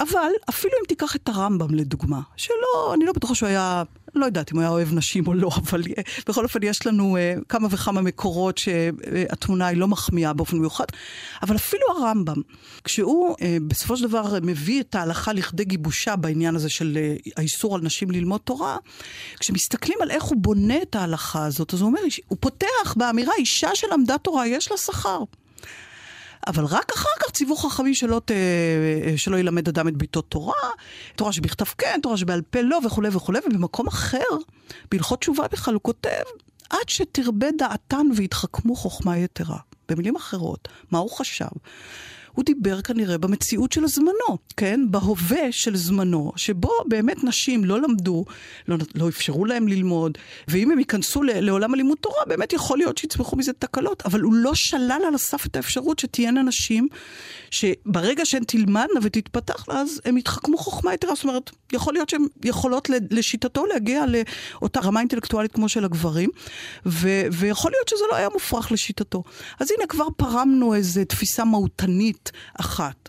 אבל 0.00 0.30
אפילו 0.48 0.72
אם 0.80 0.86
תיקח 0.88 1.16
את 1.16 1.28
הרמב"ם 1.28 1.74
לדוגמה, 1.74 2.20
שלא, 2.36 2.94
אני 2.94 3.04
לא 3.04 3.12
בטוחה 3.12 3.34
שהוא 3.34 3.48
היה, 3.48 3.82
לא 4.14 4.26
יודעת 4.26 4.52
אם 4.52 4.56
הוא 4.56 4.62
היה 4.62 4.70
אוהב 4.70 4.94
נשים 4.94 5.26
או 5.26 5.34
לא, 5.34 5.50
אבל 5.62 5.82
אה, 5.98 6.02
בכל 6.28 6.44
אופן 6.44 6.62
יש 6.62 6.86
לנו 6.86 7.16
uh, 7.16 7.44
כמה 7.48 7.68
וכמה 7.70 8.00
מקורות 8.00 8.58
שהתמונה 8.58 9.66
היא 9.66 9.78
לא 9.78 9.88
מחמיאה 9.88 10.32
באופן 10.32 10.58
מיוחד, 10.58 10.84
אבל 11.42 11.56
אפילו 11.56 11.82
הרמב"ם, 11.90 12.42
כשהוא 12.84 13.34
uh, 13.34 13.42
בסופו 13.68 13.96
של 13.96 14.08
דבר 14.08 14.38
מביא 14.42 14.80
את 14.80 14.94
ההלכה 14.94 15.32
לכדי 15.32 15.64
גיבושה 15.64 16.16
בעניין 16.16 16.56
הזה 16.56 16.68
של 16.68 16.98
uh, 17.26 17.30
האיסור 17.36 17.74
על 17.74 17.80
נשים 17.80 18.10
ללמוד 18.10 18.40
תורה, 18.44 18.76
כשמסתכלים 19.40 19.98
על 20.02 20.10
איך 20.10 20.22
הוא 20.24 20.36
בונה 20.40 20.82
את 20.82 20.96
ההלכה 20.96 21.46
הזאת, 21.46 21.74
אז 21.74 21.80
הוא 21.80 21.88
אומר, 21.88 22.00
הוא 22.28 22.38
פותח 22.40 22.94
באמירה, 22.96 23.32
אישה 23.38 23.70
שלמדה 23.74 24.18
תורה, 24.18 24.46
יש 24.46 24.70
לה 24.70 24.76
שכר. 24.76 25.18
אבל 26.46 26.64
רק 26.64 26.92
אחר 26.96 27.08
כך 27.20 27.30
ציוו 27.30 27.56
חכמים 27.56 27.94
שלא, 27.94 28.20
ת, 28.24 28.30
שלא 29.16 29.36
ילמד 29.36 29.68
אדם 29.68 29.88
את 29.88 29.96
ביתו 29.96 30.22
תורה, 30.22 30.54
תורה 31.16 31.32
שבכתב 31.32 31.64
כן, 31.78 32.00
תורה 32.02 32.16
שבעל 32.16 32.42
פה 32.42 32.60
לא, 32.60 32.78
וכולי 32.86 33.08
וכולי, 33.12 33.38
ובמקום 33.46 33.86
אחר, 33.86 34.18
בהלכות 34.90 35.20
תשובה 35.20 35.48
בכלל, 35.52 35.74
הוא 35.74 35.82
כותב, 35.82 36.22
עד 36.70 36.88
שתרבה 36.88 37.46
דעתן 37.58 38.06
ויתחכמו 38.16 38.76
חוכמה 38.76 39.18
יתרה. 39.18 39.58
במילים 39.88 40.16
אחרות, 40.16 40.68
מה 40.90 40.98
הוא 40.98 41.10
חשב? 41.10 41.46
הוא 42.36 42.44
דיבר 42.44 42.80
כנראה 42.82 43.18
במציאות 43.18 43.72
של 43.72 43.86
זמנו, 43.86 44.38
כן? 44.56 44.80
בהווה 44.90 45.52
של 45.52 45.76
זמנו, 45.76 46.32
שבו 46.36 46.70
באמת 46.86 47.24
נשים 47.24 47.64
לא 47.64 47.80
למדו, 47.80 48.24
לא, 48.68 48.76
לא 48.94 49.08
אפשרו 49.08 49.44
להם 49.44 49.68
ללמוד, 49.68 50.18
ואם 50.48 50.70
הם 50.70 50.78
ייכנסו 50.78 51.22
לעולם 51.22 51.74
הלימוד 51.74 51.98
תורה, 52.00 52.24
באמת 52.26 52.52
יכול 52.52 52.78
להיות 52.78 52.98
שיצמחו 52.98 53.36
מזה 53.36 53.52
תקלות, 53.52 54.02
אבל 54.06 54.20
הוא 54.20 54.34
לא 54.34 54.54
שלל 54.54 55.02
על 55.08 55.14
הסף 55.14 55.46
את 55.46 55.56
האפשרות 55.56 55.98
שתהיינה 55.98 56.42
נשים, 56.42 56.88
שברגע 57.50 58.26
שהן 58.26 58.44
תלמדנה 58.44 59.00
ותתפתחנה, 59.02 59.80
אז 59.80 60.00
הן 60.04 60.16
יתחכמו 60.16 60.58
חוכמה 60.58 60.94
יתרה. 60.94 61.14
זאת 61.14 61.24
אומרת, 61.24 61.50
יכול 61.72 61.94
להיות 61.94 62.08
שהן 62.08 62.26
יכולות 62.44 62.90
לשיטתו 63.10 63.66
להגיע 63.66 64.04
לאותה 64.06 64.80
רמה 64.80 65.00
אינטלקטואלית 65.00 65.52
כמו 65.52 65.68
של 65.68 65.84
הגברים, 65.84 66.30
ו, 66.86 67.08
ויכול 67.32 67.70
להיות 67.70 67.88
שזה 67.88 68.04
לא 68.10 68.16
היה 68.16 68.28
מופרך 68.32 68.72
לשיטתו. 68.72 69.22
אז 69.60 69.70
הנה 69.76 69.86
כבר 69.86 70.06
פרמנו 70.16 70.74
איזו 70.74 71.04
תפיסה 71.04 71.44
מהותנית 71.44 72.25
אחת. 72.60 73.08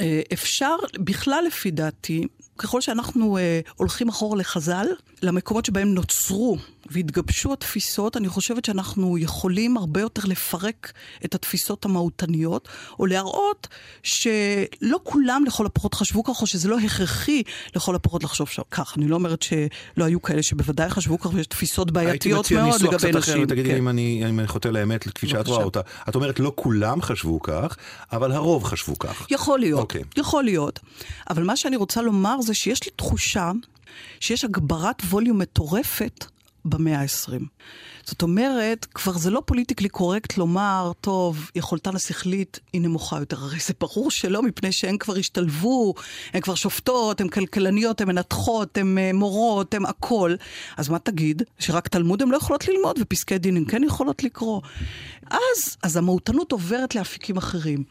אה, 0.00 0.20
אפשר, 0.32 0.76
בכלל 0.98 1.44
לפי 1.46 1.70
דעתי, 1.70 2.26
ככל 2.58 2.80
שאנחנו 2.80 3.38
אה, 3.38 3.60
הולכים 3.76 4.08
אחורה 4.08 4.38
לחז"ל, 4.38 4.86
למקומות 5.22 5.64
שבהם 5.64 5.94
נוצרו 5.94 6.56
והתגבשו 6.90 7.52
התפיסות, 7.52 8.16
אני 8.16 8.28
חושבת 8.28 8.64
שאנחנו 8.64 9.18
יכולים 9.18 9.76
הרבה 9.76 10.00
יותר 10.00 10.22
לפרק 10.24 10.92
את 11.24 11.34
התפיסות 11.34 11.84
המהותניות, 11.84 12.68
או 12.98 13.06
להראות 13.06 13.68
שלא 14.02 15.00
כולם 15.02 15.44
לכל 15.46 15.66
הפחות 15.66 15.94
חשבו 15.94 16.24
כך, 16.24 16.42
או 16.42 16.46
שזה 16.46 16.68
לא 16.68 16.78
הכרחי 16.78 17.42
לכל 17.76 17.94
הפחות 17.94 18.24
לחשוב 18.24 18.48
כך. 18.70 18.94
אני 18.98 19.08
לא 19.08 19.14
אומרת 19.14 19.42
שלא 19.42 20.04
היו 20.04 20.22
כאלה 20.22 20.42
שבוודאי 20.42 20.90
חשבו 20.90 21.18
כך, 21.18 21.30
ויש 21.34 21.46
תפיסות 21.46 21.90
בעייתיות 21.90 22.52
מאוד 22.52 22.82
לגבי 22.82 22.94
נשים. 22.94 22.94
הייתי 22.94 23.12
מציע 23.12 23.12
ניסוח 23.12 23.24
קצת 23.24 23.34
אחר, 23.38 23.44
תגידי 23.44 23.68
כן. 23.68 23.76
אם 23.76 23.88
אני 23.88 24.22
אני 24.24 24.46
חוטא 24.46 24.68
לאמת, 24.68 25.08
כפי 25.14 25.28
שאת 25.28 25.46
רואה 25.46 25.64
אותה. 25.64 25.80
את 26.08 26.14
אומרת, 26.14 26.40
לא 26.40 26.52
כולם 26.54 27.02
חשבו 27.02 27.40
כך, 27.40 27.76
אבל 28.12 28.32
הרוב 28.32 28.64
חשבו 28.64 28.98
כך. 28.98 29.26
יכול 29.30 29.58
להיות, 29.58 29.80
אוקיי. 29.80 30.02
יכול 30.16 30.44
להיות. 30.44 30.80
אבל 31.30 31.42
מה 31.42 31.56
שאני 31.56 31.76
רוצה 31.76 32.02
לומר 32.02 32.40
זה 32.40 32.54
שיש 32.54 32.84
לי 32.84 32.90
תחושה 32.96 33.50
שיש 34.20 34.44
הגברת 34.44 35.02
ווליום 35.02 35.38
מטורפת 35.38 36.24
במאה 36.64 37.00
ה-20. 37.00 37.42
זאת 38.04 38.22
אומרת, 38.22 38.84
כבר 38.94 39.12
זה 39.12 39.30
לא 39.30 39.42
פוליטיקלי 39.44 39.88
קורקט 39.88 40.36
לומר, 40.36 40.92
טוב, 41.00 41.50
יכולתן 41.54 41.96
השכלית 41.96 42.60
היא 42.72 42.80
נמוכה 42.80 43.18
יותר. 43.18 43.36
הרי 43.36 43.58
זה 43.66 43.74
ברור 43.80 44.10
שלא, 44.10 44.42
מפני 44.42 44.72
שהן 44.72 44.98
כבר 44.98 45.16
השתלבו, 45.16 45.94
הן 46.32 46.40
כבר 46.40 46.54
שופטות, 46.54 47.20
הן 47.20 47.28
כלכלניות, 47.28 48.00
הן 48.00 48.08
מנתחות, 48.08 48.78
הן 48.78 48.98
אה, 48.98 49.10
מורות, 49.12 49.74
הן 49.74 49.84
הכל. 49.86 50.34
אז 50.76 50.88
מה 50.88 50.98
תגיד? 50.98 51.42
שרק 51.58 51.88
תלמוד 51.88 52.22
הן 52.22 52.28
לא 52.28 52.36
יכולות 52.36 52.68
ללמוד, 52.68 52.98
ופסקי 53.00 53.38
דין 53.38 53.56
הן 53.56 53.64
כן 53.64 53.84
יכולות 53.84 54.24
לקרוא. 54.24 54.60
אז, 55.30 55.76
אז 55.82 55.96
המהותנות 55.96 56.52
עוברת 56.52 56.94
לאפיקים 56.94 57.36
אחרים. 57.36 57.84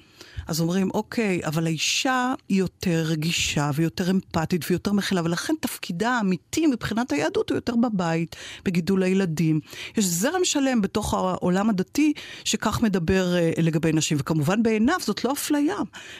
אז 0.48 0.62
אומרים, 0.62 0.90
אוקיי, 0.94 1.42
אבל 1.46 1.66
האישה 1.66 2.34
היא 2.50 2.60
יותר 2.60 3.04
רגישה 3.06 3.72
ויותר 3.76 4.12
אמפתית 4.12 4.66
ויותר 4.70 4.92
מכילה, 4.92 5.22
ולכן 5.24 5.54
תפקידה 5.60 6.10
האמיתי 6.10 6.68
מבחינת 6.68 7.12
היהדות 7.12 7.50
הוא 7.50 7.56
יותר 7.56 7.76
בבית, 7.76 8.36
בגידול 8.66 9.04
הילדים. 9.04 9.60
יש 9.98 10.06
זרם 10.06 10.46
שלם 10.46 10.82
בתוך 10.82 11.14
העולם 11.14 11.70
הדתי 11.70 12.14
שכך 12.44 12.82
מדבר 12.82 13.36
אה, 13.36 13.52
לגבי 13.58 13.92
נשים, 13.92 14.18
וכמובן 14.20 14.64
בעיניו 14.64 14.96
זאת 15.00 15.26
לא 15.26 15.32
אפליה, 15.32 15.76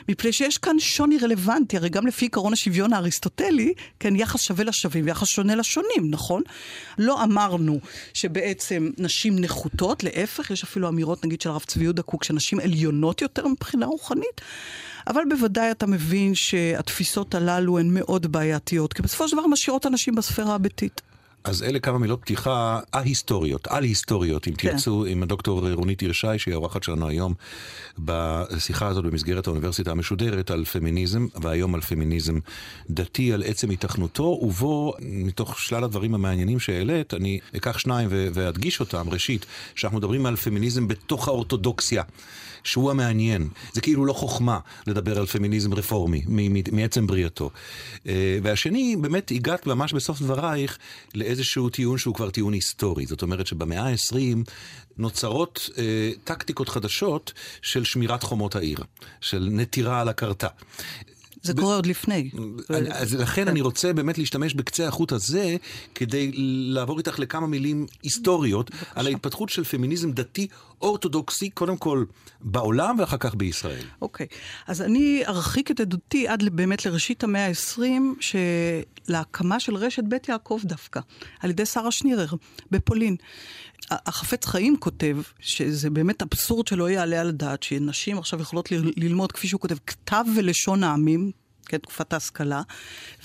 מפני 0.08 0.32
שיש 0.32 0.58
כאן 0.58 0.78
שוני 0.78 1.18
רלוונטי, 1.18 1.76
הרי 1.76 1.88
גם 1.88 2.06
לפי 2.06 2.26
עקרון 2.26 2.52
השוויון 2.52 2.92
האריסטוטלי, 2.92 3.72
כן, 4.00 4.16
יחס 4.16 4.40
שווה 4.40 4.64
לשווים 4.64 5.04
ויחס 5.04 5.28
שונה 5.28 5.54
לשונים, 5.54 6.10
נכון? 6.10 6.42
לא 6.98 7.24
אמרנו 7.24 7.80
שבעצם 8.14 8.90
נשים 8.98 9.38
נחותות, 9.38 10.04
להפך, 10.04 10.50
יש 10.50 10.62
אפילו 10.62 10.88
אמירות 10.88 11.24
נגיד 11.24 11.40
של 11.40 11.50
הרב 11.50 11.62
צבי 11.66 11.84
יהודה 11.84 12.02
קוק, 12.02 12.24
שנשים 12.24 12.60
עליונות 12.60 13.22
יותר 13.22 13.48
מבחינה 13.48 13.86
רוחנית. 13.92 14.40
אבל 15.06 15.22
בוודאי 15.28 15.70
אתה 15.70 15.86
מבין 15.86 16.34
שהתפיסות 16.34 17.34
הללו 17.34 17.78
הן 17.78 17.88
מאוד 17.90 18.32
בעייתיות, 18.32 18.92
כי 18.92 19.02
בסופו 19.02 19.28
של 19.28 19.36
דבר 19.36 19.46
משאירות 19.46 19.86
אנשים 19.86 20.14
בספירה 20.14 20.54
הביתית. 20.54 21.00
אז 21.44 21.62
אלה 21.62 21.78
כמה 21.78 21.98
מילות 21.98 22.20
פתיחה 22.20 22.80
א-היסטוריות, 22.92 23.66
על-היסטוריות, 23.66 24.48
אם 24.48 24.54
כן. 24.54 24.70
תרצו, 24.70 25.04
עם 25.04 25.22
הדוקטור 25.22 25.72
רונית 25.72 26.02
ירשי, 26.02 26.38
שהיא 26.38 26.54
האורחת 26.54 26.82
שלנו 26.82 27.08
היום 27.08 27.34
בשיחה 27.98 28.86
הזאת 28.86 29.04
במסגרת 29.04 29.46
האוניברסיטה 29.46 29.90
המשודרת 29.90 30.50
על 30.50 30.64
פמיניזם, 30.64 31.26
והיום 31.42 31.74
על 31.74 31.80
פמיניזם 31.80 32.38
דתי, 32.90 33.32
על 33.32 33.42
עצם 33.42 33.70
היתכנותו, 33.70 34.38
ובו, 34.42 34.94
מתוך 35.00 35.60
שלל 35.60 35.84
הדברים 35.84 36.14
המעניינים 36.14 36.60
שהעלית, 36.60 37.14
אני 37.14 37.38
אקח 37.56 37.78
שניים 37.78 38.08
ו- 38.10 38.28
ואדגיש 38.34 38.80
אותם. 38.80 39.08
ראשית, 39.08 39.46
שאנחנו 39.74 39.98
מדברים 39.98 40.26
על 40.26 40.36
פמיניזם 40.36 40.88
בתוך 40.88 41.28
האורתודוקסיה. 41.28 42.02
שהוא 42.64 42.90
המעניין. 42.90 43.48
זה 43.72 43.80
כאילו 43.80 44.04
לא 44.04 44.12
חוכמה 44.12 44.58
לדבר 44.86 45.18
על 45.18 45.26
פמיניזם 45.26 45.74
רפורמי 45.74 46.22
מ- 46.26 46.54
מ- 46.54 46.76
מעצם 46.76 47.06
בריאתו. 47.06 47.50
אה, 48.06 48.38
והשני, 48.42 48.96
באמת 49.00 49.30
הגעת 49.30 49.66
ממש 49.66 49.92
בסוף 49.92 50.22
דברייך 50.22 50.78
לאיזשהו 51.32 51.68
טיעון 51.68 51.98
שהוא 51.98 52.14
כבר 52.14 52.30
טיעון 52.30 52.52
היסטורי. 52.52 53.06
זאת 53.06 53.22
אומרת 53.22 53.46
שבמאה 53.46 53.88
ה-20 53.88 54.50
נוצרות 54.98 55.70
אה, 55.78 56.10
טקטיקות 56.24 56.68
חדשות 56.68 57.32
של 57.62 57.84
שמירת 57.84 58.22
חומות 58.22 58.56
העיר, 58.56 58.78
של 59.20 59.48
נטירה 59.52 60.00
על 60.00 60.08
הקרתה. 60.08 60.48
זה 61.42 61.54
קורה 61.54 61.74
עוד 61.74 61.86
לפני. 61.86 62.30
אני- 62.70 62.90
אז 62.92 63.14
לכן 63.14 63.48
אני 63.48 63.60
רוצה 63.60 63.92
באמת 63.92 64.18
להשתמש 64.18 64.54
בקצה 64.54 64.88
החוט 64.88 65.12
הזה, 65.12 65.56
כדי 65.94 66.30
לעבור 66.74 66.98
איתך 66.98 67.18
לכמה 67.18 67.46
מילים 67.46 67.86
היסטוריות 68.02 68.70
על 68.94 69.06
ההתפתחות 69.06 69.48
של 69.48 69.64
פמיניזם 69.64 70.12
דתי 70.12 70.46
אורתודוקסי, 70.82 71.50
קודם 71.50 71.76
כל 71.76 72.04
בעולם 72.40 72.96
ואחר 72.98 73.16
כך 73.16 73.34
בישראל. 73.34 73.84
אוקיי, 74.02 74.26
אז 74.66 74.82
אני 74.82 75.22
ארחיק 75.26 75.70
את 75.70 75.80
עדותי 75.80 76.28
עד 76.28 76.42
באמת 76.56 76.86
לראשית 76.86 77.24
המאה 77.24 77.46
ה-20, 77.46 77.82
להקמה 79.08 79.60
של 79.60 79.74
רשת 79.76 80.02
בית 80.08 80.28
יעקב 80.28 80.60
דווקא, 80.64 81.00
על 81.40 81.50
ידי 81.50 81.66
שרה 81.66 81.90
שנירר, 81.90 82.26
בפולין. 82.70 83.16
החפץ 83.90 84.46
חיים 84.46 84.76
כותב 84.76 85.16
שזה 85.40 85.90
באמת 85.90 86.22
אבסורד 86.22 86.66
שלא 86.66 86.90
יעלה 86.90 87.20
על 87.20 87.28
הדעת, 87.28 87.62
שנשים 87.62 88.18
עכשיו 88.18 88.40
יכולות 88.40 88.68
ללמוד, 88.96 89.32
כפי 89.32 89.48
שהוא 89.48 89.60
כותב, 89.60 89.76
כתב 89.86 90.24
ולשון 90.36 90.84
העמים. 90.84 91.30
כן, 91.66 91.78
תקופת 91.78 92.12
ההשכלה, 92.12 92.62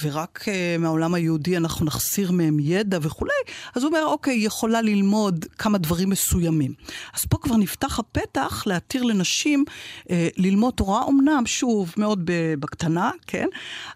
ורק 0.03 0.41
uh, 0.41 0.81
מהעולם 0.81 1.13
היהודי 1.13 1.57
אנחנו 1.57 1.85
נחסיר 1.85 2.31
מהם 2.31 2.57
ידע 2.59 2.97
וכולי, 3.01 3.31
אז 3.75 3.83
הוא 3.83 3.89
אומר, 3.89 4.05
אוקיי, 4.05 4.33
היא 4.33 4.47
יכולה 4.47 4.81
ללמוד 4.81 5.45
כמה 5.57 5.77
דברים 5.77 6.09
מסוימים. 6.09 6.73
אז 7.13 7.25
פה 7.25 7.37
כבר 7.37 7.55
נפתח 7.55 7.99
הפתח 7.99 8.63
להתיר 8.65 9.03
לנשים 9.03 9.65
uh, 9.99 10.11
ללמוד 10.37 10.73
תורה, 10.73 11.07
אמנם, 11.09 11.43
שוב, 11.45 11.93
מאוד 11.97 12.21
בקטנה, 12.59 13.11
כן, 13.27 13.47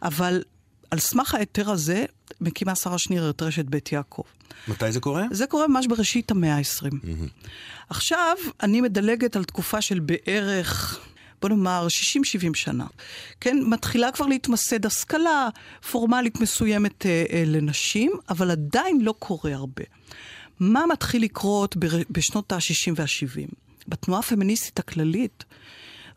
אבל 0.01 0.43
על 0.91 0.99
סמך 0.99 1.35
ההיתר 1.35 1.71
הזה, 1.71 2.05
מקימה 2.41 2.75
שרה 2.75 2.97
שנירר 2.97 3.29
את 3.29 3.41
רשת 3.41 3.65
בית 3.65 3.91
יעקב. 3.91 4.23
מתי 4.67 4.91
זה 4.91 4.99
קורה? 4.99 5.25
זה 5.31 5.47
קורה 5.47 5.67
ממש 5.67 5.87
בראשית 5.87 6.31
המאה 6.31 6.57
ה-20. 6.57 7.11
עכשיו, 7.89 8.35
אני 8.63 8.81
מדלגת 8.81 9.35
על 9.35 9.43
תקופה 9.43 9.81
של 9.81 9.99
בערך... 9.99 10.99
בוא 11.41 11.49
נאמר, 11.49 11.87
60-70 11.87 12.53
שנה. 12.53 12.85
כן, 13.39 13.57
מתחילה 13.65 14.11
כבר 14.11 14.25
להתמסד 14.25 14.85
השכלה 14.85 15.49
פורמלית 15.91 16.39
מסוימת 16.41 17.05
אה, 17.05 17.23
אה, 17.31 17.43
לנשים, 17.45 18.11
אבל 18.29 18.51
עדיין 18.51 19.01
לא 19.01 19.13
קורה 19.19 19.53
הרבה. 19.53 19.83
מה 20.59 20.83
מתחיל 20.91 21.23
לקרות 21.23 21.77
בר... 21.77 21.89
בשנות 22.09 22.51
ה-60 22.51 22.93
וה-70? 22.95 23.55
בתנועה 23.87 24.19
הפמיניסטית 24.19 24.79
הכללית, 24.79 25.43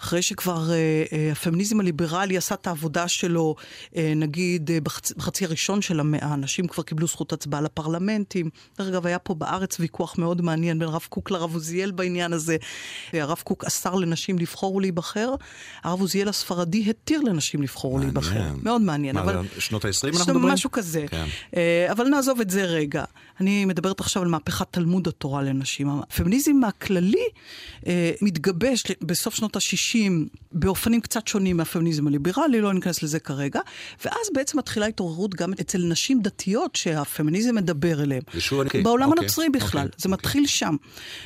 אחרי 0.04 0.22
שכבר 0.22 0.70
אה, 0.70 0.76
אה, 1.12 1.32
הפמיניזם 1.32 1.80
הליברלי 1.80 2.36
עשה 2.36 2.54
את 2.54 2.66
העבודה 2.66 3.08
שלו, 3.08 3.54
אה, 3.96 4.12
נגיד 4.16 4.70
אה, 4.70 4.80
בחצ... 4.80 5.12
בחצי 5.12 5.44
הראשון 5.44 5.82
של 5.82 6.00
המאה, 6.00 6.34
אנשים 6.34 6.66
כבר 6.66 6.82
קיבלו 6.82 7.06
זכות 7.06 7.32
הצבעה 7.32 7.60
לפרלמנטים. 7.60 8.50
דרך 8.78 8.88
אגב, 8.88 9.06
היה 9.06 9.18
פה 9.18 9.34
בארץ 9.34 9.80
ויכוח 9.80 10.18
מאוד 10.18 10.42
מעניין 10.42 10.78
בין 10.78 10.88
הרב 10.88 11.06
קוק 11.08 11.30
לרב 11.30 11.54
עוזיאל 11.54 11.90
בעניין 11.90 12.32
הזה. 12.32 12.56
הרב 13.12 13.42
קוק 13.44 13.64
אסר 13.64 13.94
לנשים 13.94 14.38
לבחור 14.38 14.74
ולהיבחר, 14.74 15.34
הרב 15.82 16.00
עוזיאל 16.00 16.28
הספרדי 16.28 16.90
התיר 16.90 17.20
לנשים 17.20 17.62
לבחור 17.62 17.94
ולהיבחר. 17.94 18.42
מאוד 18.62 18.82
מעניין. 18.82 19.16
מה, 19.16 19.22
אבל... 19.22 19.42
שנות 19.58 19.84
ה-20 19.84 20.08
אנחנו 20.18 20.34
מדברים? 20.34 20.54
משהו 20.54 20.70
כזה. 20.70 21.04
כן. 21.10 21.26
אבל 21.90 22.08
נעזוב 22.08 22.40
את 22.40 22.50
זה 22.50 22.64
רגע. 22.64 23.04
אני 23.40 23.64
מדברת 23.64 24.00
עכשיו 24.00 24.22
על 24.22 24.28
מהפכת 24.28 24.66
תלמוד 24.70 25.08
התורה 25.08 25.42
לנשים. 25.42 25.88
הפמיניזם 25.90 26.64
הכללי 26.64 27.26
מתגבש 28.22 28.84
בסוף 29.02 29.34
שנות 29.34 29.56
ה-60 29.56 29.93
באופנים 30.52 31.00
קצת 31.00 31.28
שונים 31.28 31.56
מהפמיניזם 31.56 32.06
הליברלי, 32.06 32.60
לא 32.60 32.72
ניכנס 32.72 33.02
לזה 33.02 33.20
כרגע, 33.20 33.60
ואז 34.04 34.26
בעצם 34.34 34.58
מתחילה 34.58 34.86
התעוררות 34.86 35.34
גם 35.34 35.52
אצל 35.60 35.78
נשים 35.78 36.22
דתיות 36.22 36.76
שהפמיניזם 36.76 37.54
מדבר 37.54 38.02
אליהן. 38.02 38.22
ושוב, 38.34 38.62
בעולם 38.82 39.08
אוקיי, 39.08 39.22
הנוצרי 39.22 39.48
בכלל, 39.48 39.86
אוקיי, 39.86 39.98
זה 39.98 40.08
אוקיי. 40.08 40.12
מתחיל 40.12 40.46
שם. 40.46 40.76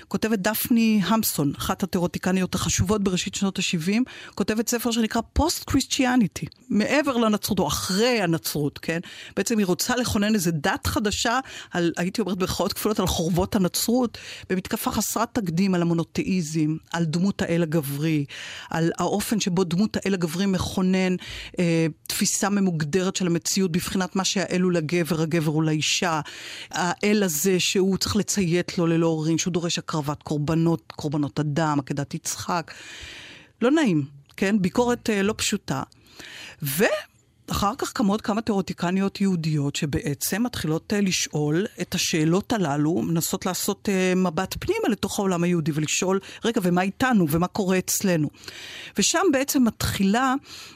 כותבת 0.08 0.38
דפני 0.38 1.00
המפסון, 1.04 1.52
אחת 1.58 1.82
התיאורטיקניות 1.82 2.54
החשובות 2.54 3.04
בראשית 3.04 3.34
שנות 3.34 3.58
ה-70, 3.58 3.92
כותבת 4.34 4.68
ספר 4.68 4.90
שנקרא 4.90 5.20
Post-Christianity, 5.32 6.46
מעבר 6.68 7.16
לנצרות, 7.16 7.58
או 7.58 7.66
אחרי 7.68 8.20
הנצרות, 8.22 8.78
כן? 8.78 8.98
בעצם 9.36 9.58
היא 9.58 9.66
רוצה 9.66 9.96
לכונן 9.96 10.34
איזו 10.34 10.50
דת 10.54 10.86
חדשה, 10.86 11.40
על, 11.70 11.92
הייתי 11.96 12.20
אומרת 12.20 12.38
במרכאות 12.38 12.72
כפולות, 12.72 13.00
על 13.00 13.06
חורבות 13.06 13.56
הנצרות, 13.56 14.18
במתקפה 14.50 14.90
חסרת 14.90 15.28
תקדים 15.32 15.74
על 15.74 15.82
המונותאיזם, 15.82 16.76
על 16.92 17.04
דמות 17.04 17.42
האל 17.42 17.62
הגברי, 17.62 18.24
על 18.70 18.90
האופן 18.98 19.40
שבו 19.40 19.64
דמות 19.64 19.96
האל 19.96 20.14
הגברי 20.14 20.46
מכונן 20.46 21.16
אה, 21.58 21.86
תפיסה 22.06 22.48
ממוגדרת 22.48 23.16
של 23.16 23.26
המציאות 23.26 23.72
בבחינת 23.72 24.16
מה 24.16 24.24
שהאל 24.24 24.60
הוא 24.60 24.72
לגבר, 24.72 25.22
הגבר 25.22 25.52
הוא 25.52 25.62
לאישה. 25.62 26.20
האל 26.70 27.22
הזה 27.22 27.60
שהוא 27.60 27.98
צריך 27.98 28.16
לציית 28.16 28.78
לו 28.78 28.86
ללא 28.86 29.06
הורים, 29.06 29.38
שהוא 29.38 29.52
דורש 29.52 29.78
הקרבת 29.78 30.22
קורבנות, 30.22 30.92
קורבנות 30.96 31.40
אדם, 31.40 31.78
עקדת 31.78 32.14
יצחק. 32.14 32.72
לא 33.62 33.70
נעים, 33.70 34.04
כן? 34.36 34.62
ביקורת 34.62 35.10
אה, 35.10 35.22
לא 35.22 35.34
פשוטה. 35.36 35.82
ואחר 37.48 37.72
כך 37.78 37.92
קמות 37.92 38.20
כמה 38.20 38.40
תיאורטיקניות 38.40 39.20
יהודיות 39.20 39.76
שבעצם 39.76 40.42
מתחילות 40.42 40.92
אה, 40.92 41.00
לשאול 41.00 41.66
את 41.80 41.94
השאלות 41.94 42.52
הללו, 42.52 43.02
מנסות 43.02 43.46
לעשות 43.46 43.88
אה, 43.88 44.12
מבט 44.16 44.56
פנימה 44.60 44.88
לתוך 44.88 45.18
העולם 45.18 45.44
היהודי 45.44 45.70
ולשאול, 45.74 46.20
רגע, 46.44 46.60
ומה 46.64 46.82
איתנו 46.82 47.26
ומה 47.30 47.46
קורה 47.46 47.78
אצלנו? 47.78 48.28
ושם 48.98 49.26
בעצם 49.32 49.64
מתחילה 49.64 50.34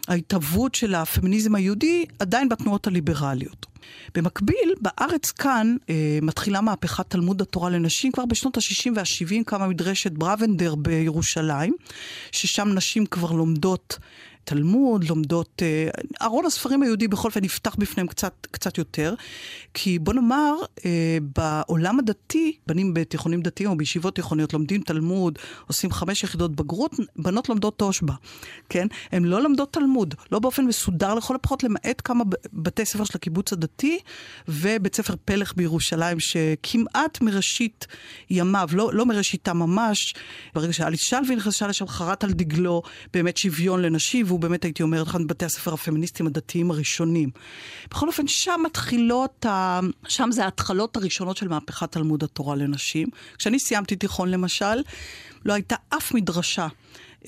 ההתהוות 0.08 0.74
של 0.74 0.94
הפמיניזם 0.94 1.54
היהודי 1.54 2.04
עדיין 2.18 2.48
בתנועות 2.48 2.86
הליברליות. 2.86 3.66
במקביל, 4.14 4.74
בארץ 4.80 5.30
כאן 5.30 5.76
אה, 5.90 6.18
מתחילה 6.22 6.60
מהפכת 6.60 7.10
תלמוד 7.10 7.42
התורה 7.42 7.70
לנשים. 7.70 8.12
כבר 8.12 8.24
בשנות 8.24 8.56
ה-60 8.56 8.90
וה-70 8.96 9.44
קמה 9.46 9.66
מדרשת 9.66 10.12
ברוונדר 10.12 10.74
בירושלים, 10.74 11.74
ששם 12.32 12.68
נשים 12.68 13.06
כבר 13.06 13.32
לומדות 13.32 13.98
תלמוד, 14.44 15.04
לומדות... 15.04 15.62
אה, 15.62 15.88
ארון 16.22 16.46
הספרים 16.46 16.82
היהודי 16.82 17.08
בכל 17.08 17.28
אופן 17.28 17.40
נפתח 17.44 17.74
בפניהם 17.78 18.06
קצת, 18.06 18.46
קצת 18.50 18.78
יותר, 18.78 19.14
כי 19.74 19.98
בוא 19.98 20.14
נאמר, 20.14 20.54
אה, 20.84 21.18
בעולם 21.36 21.98
הדתי, 21.98 22.56
בנים 22.66 22.94
בתיכונים 22.94 23.42
דתיים 23.42 23.70
או 23.70 23.76
בישיבות 23.76 24.14
תיכוניות 24.14 24.52
לומדים 24.52 24.80
תלמוד, 24.80 25.38
עושים 25.66 25.92
חמש 25.92 26.22
יחידות 26.22 26.56
בגרות, 26.56 26.92
בנות 27.16 27.48
לומדות 27.48 27.78
תושבע, 27.78 28.14
כן? 28.68 28.86
הן 29.12 29.24
לא 29.24 29.42
לומדות 29.42 29.72
תלמוד, 29.72 30.14
לא 30.32 30.38
באופן 30.38 30.64
מסודר 30.64 31.14
לכל 31.14 31.34
הפחות, 31.34 31.62
למעט 31.64 32.02
כמה 32.04 32.24
בתי 32.52 32.84
ספר 32.84 33.04
של 33.04 33.12
הקיבוץ 33.14 33.52
הדתי, 33.52 33.98
ובית 34.48 34.96
ספר 34.96 35.14
פלך 35.24 35.52
בירושלים, 35.56 36.20
שכמעט 36.20 37.20
מראשית 37.20 37.86
ימיו, 38.30 38.68
לא, 38.72 38.90
לא 38.92 39.06
מראשיתה 39.06 39.52
ממש, 39.52 40.14
ברגע 40.54 40.72
שאליס 40.72 41.00
שלוי 41.00 41.36
נכנסה 41.36 41.66
לשם, 41.66 41.86
חרט 41.86 42.24
על 42.24 42.32
דגלו 42.32 42.82
באמת 43.12 43.36
שוויון 43.36 43.82
לנשים, 43.82 44.26
והוא 44.32 44.40
באמת, 44.40 44.64
הייתי 44.64 44.82
אומרת, 44.82 45.06
אחד 45.06 45.20
מבתי 45.20 45.44
הספר 45.44 45.74
הפמיניסטיים 45.74 46.26
הדתיים 46.26 46.70
הראשונים. 46.70 47.30
בכל 47.90 48.06
אופן, 48.06 48.26
שם 48.26 48.60
מתחילות, 48.66 49.46
ה... 49.46 49.80
שם 50.08 50.28
זה 50.32 50.44
ההתחלות 50.44 50.96
הראשונות 50.96 51.36
של 51.36 51.48
מהפכת 51.48 51.92
תלמוד 51.92 52.24
התורה 52.24 52.56
לנשים. 52.56 53.08
כשאני 53.38 53.58
סיימתי 53.58 53.96
תיכון, 53.96 54.30
למשל, 54.30 54.82
לא 55.44 55.52
הייתה 55.52 55.76
אף 55.88 56.12
מדרשה. 56.14 56.68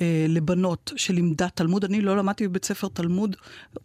אה, 0.00 0.26
לבנות 0.28 0.92
שלימדה 0.96 1.48
תלמוד. 1.48 1.84
אני 1.84 2.00
לא 2.00 2.16
למדתי 2.16 2.48
בבית 2.48 2.64
ספר 2.64 2.88
תלמוד. 2.88 3.36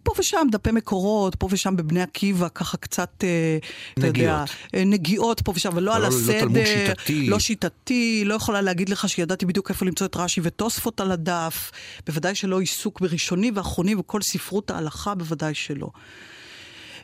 פה 0.04 0.14
ושם 0.20 0.48
דפי 0.52 0.72
מקורות, 0.72 1.36
פה 1.36 1.48
ושם 1.52 1.76
בבני 1.76 2.02
עקיבא, 2.02 2.48
ככה 2.56 2.78
קצת, 2.78 3.24
אה, 3.24 3.58
אתה 3.94 4.08
יודע. 4.08 4.44
אה, 4.76 4.84
נגיעות 4.86 5.42
פה 5.42 5.54
ושם, 5.56 5.70
אבל 5.70 5.90
על 5.90 6.02
לא- 6.02 6.10
לא 6.10 6.16
הסדר. 6.16 6.40
תלמוד 6.40 6.66
שיטתי. 6.66 7.28
לא 7.28 7.40
שיטתי, 7.40 8.24
לא 8.26 8.34
יכולה 8.34 8.62
להגיד 8.62 8.90
לך 8.90 9.10
שידעתי 9.10 9.46
בדיוק 9.46 9.70
איפה 9.70 9.86
למצוא 9.86 10.08
את 10.08 10.16
רש"י 10.16 10.42
ותוספות 10.44 11.02
על 11.02 11.12
הדף. 11.12 11.72
בוודאי 12.08 12.36
שלא 12.36 12.60
עיסוק 12.60 13.02
בראשוני 13.02 13.52
ואחרוני 13.56 13.96
וכל 13.96 14.22
ספרות 14.22 14.72
ההלכה, 14.72 15.16
בוודאי 15.16 15.54
שלא. 15.54 15.90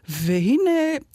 והנה, 0.10 0.72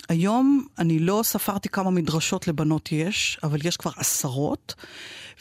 היום 0.09 0.67
אני 0.79 0.99
לא 0.99 1.21
ספרתי 1.25 1.69
כמה 1.69 1.91
מדרשות 1.91 2.49
לבנות 2.49 2.93
יש, 2.93 3.39
אבל 3.43 3.59
יש 3.67 3.77
כבר 3.77 3.91
עשרות, 3.97 4.75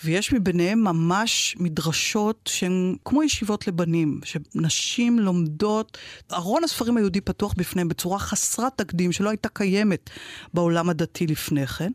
ויש 0.04 0.34
מביניהם 0.34 0.84
ממש 0.84 1.56
מדרשות 1.60 2.50
שהן 2.54 2.96
כמו 3.06 3.24
ישיבות 3.24 3.68
לבנים, 3.68 4.20
שנשים 4.24 5.20
לומדות, 5.20 5.98
ארון 6.34 6.64
הספרים 6.64 6.98
היהודי 6.98 7.22
פתוח 7.22 7.54
בפניהם 7.58 7.88
בצורה 7.88 8.20
חסרת 8.20 8.78
תקדים, 8.78 9.12
שלא 9.12 9.30
הייתה 9.30 9.50
קיימת 9.50 10.10
בעולם 10.54 10.90
הדתי 10.90 11.28
לפני 11.28 11.68
כן. 11.68 11.92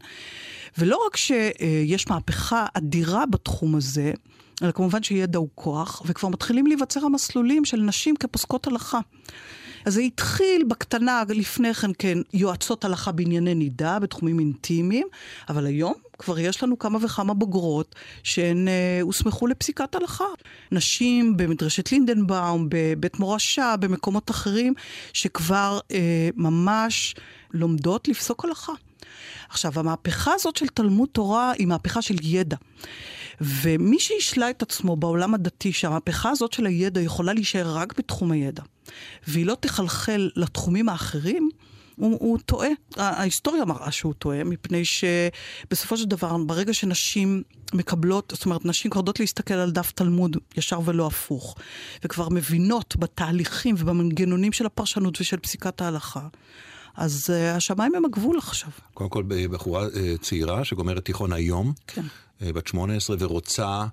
ולא 0.78 0.98
רק 1.06 1.16
שיש 1.16 2.08
מהפכה 2.08 2.66
אדירה 2.74 3.26
בתחום 3.26 3.74
הזה, 3.74 4.12
אלא 4.62 4.72
כמובן 4.72 5.02
שידע 5.02 5.38
הוא 5.38 5.48
כוח, 5.54 6.02
וכבר 6.06 6.28
מתחילים 6.28 6.66
להיווצר 6.66 7.04
המסלולים 7.04 7.64
של 7.64 7.76
נשים 7.76 8.16
כפוסקות 8.16 8.66
הלכה. 8.66 9.00
אז 9.84 9.94
זה 9.94 10.00
התחיל 10.00 10.64
בקטנה 10.68 11.22
לפני 11.28 11.74
כן, 11.74 11.90
כן, 11.98 12.18
יועצות 12.32 12.84
הלכה 12.84 13.12
בענייני 13.12 13.54
נידה, 13.54 13.98
בתחומים 13.98 14.38
אינטימיים, 14.38 15.06
אבל 15.48 15.66
היום 15.66 15.94
כבר 16.18 16.38
יש 16.38 16.62
לנו 16.62 16.78
כמה 16.78 16.98
וכמה 17.02 17.34
בוגרות 17.34 17.94
שהן 18.22 18.68
אה, 18.68 18.98
הוסמכו 19.02 19.46
לפסיקת 19.46 19.94
הלכה. 19.94 20.24
נשים 20.72 21.36
במדרשת 21.36 21.92
לינדנבאום, 21.92 22.68
בבית 22.70 23.18
מורשה, 23.18 23.74
במקומות 23.80 24.30
אחרים, 24.30 24.74
שכבר 25.12 25.78
אה, 25.90 26.28
ממש 26.36 27.14
לומדות 27.52 28.08
לפסוק 28.08 28.44
הלכה. 28.44 28.72
עכשיו, 29.48 29.72
המהפכה 29.78 30.32
הזאת 30.34 30.56
של 30.56 30.66
תלמוד 30.66 31.08
תורה 31.12 31.52
היא 31.52 31.66
מהפכה 31.66 32.02
של 32.02 32.16
ידע. 32.22 32.56
ומי 33.40 34.00
שהשלה 34.00 34.50
את 34.50 34.62
עצמו 34.62 34.96
בעולם 34.96 35.34
הדתי, 35.34 35.72
שהמהפכה 35.72 36.30
הזאת 36.30 36.52
של 36.52 36.66
הידע 36.66 37.00
יכולה 37.00 37.32
להישאר 37.32 37.76
רק 37.76 37.98
בתחום 37.98 38.32
הידע, 38.32 38.62
והיא 39.28 39.46
לא 39.46 39.56
תחלחל 39.60 40.30
לתחומים 40.36 40.88
האחרים, 40.88 41.48
הוא, 41.96 42.16
הוא 42.20 42.38
טועה. 42.46 42.68
ההיסטוריה 42.96 43.64
מראה 43.64 43.90
שהוא 43.90 44.14
טועה, 44.14 44.44
מפני 44.44 44.82
שבסופו 44.84 45.96
של 45.96 46.04
דבר, 46.04 46.36
ברגע 46.46 46.74
שנשים 46.74 47.42
מקבלות, 47.74 48.32
זאת 48.36 48.44
אומרת, 48.44 48.64
נשים 48.64 48.90
כבר 48.90 49.00
יודעות 49.00 49.20
להסתכל 49.20 49.54
על 49.54 49.70
דף 49.70 49.92
תלמוד 49.92 50.36
ישר 50.56 50.80
ולא 50.84 51.06
הפוך, 51.06 51.56
וכבר 52.04 52.28
מבינות 52.28 52.96
בתהליכים 52.98 53.74
ובמנגנונים 53.78 54.52
של 54.52 54.66
הפרשנות 54.66 55.20
ושל 55.20 55.36
פסיקת 55.36 55.80
ההלכה, 55.80 56.28
אז 56.96 57.30
uh, 57.30 57.56
השמיים 57.56 57.94
הם 57.94 58.04
הגבול 58.04 58.38
עכשיו. 58.38 58.70
קודם 58.94 59.10
כל, 59.10 59.24
בחורה 59.50 59.82
אה, 59.82 60.14
צעירה 60.20 60.64
שגומרת 60.64 61.04
תיכון 61.04 61.32
היום, 61.32 61.72
כן. 61.86 62.02
אה, 62.42 62.52
בת 62.52 62.66
18, 62.66 63.16
ורוצה 63.18 63.84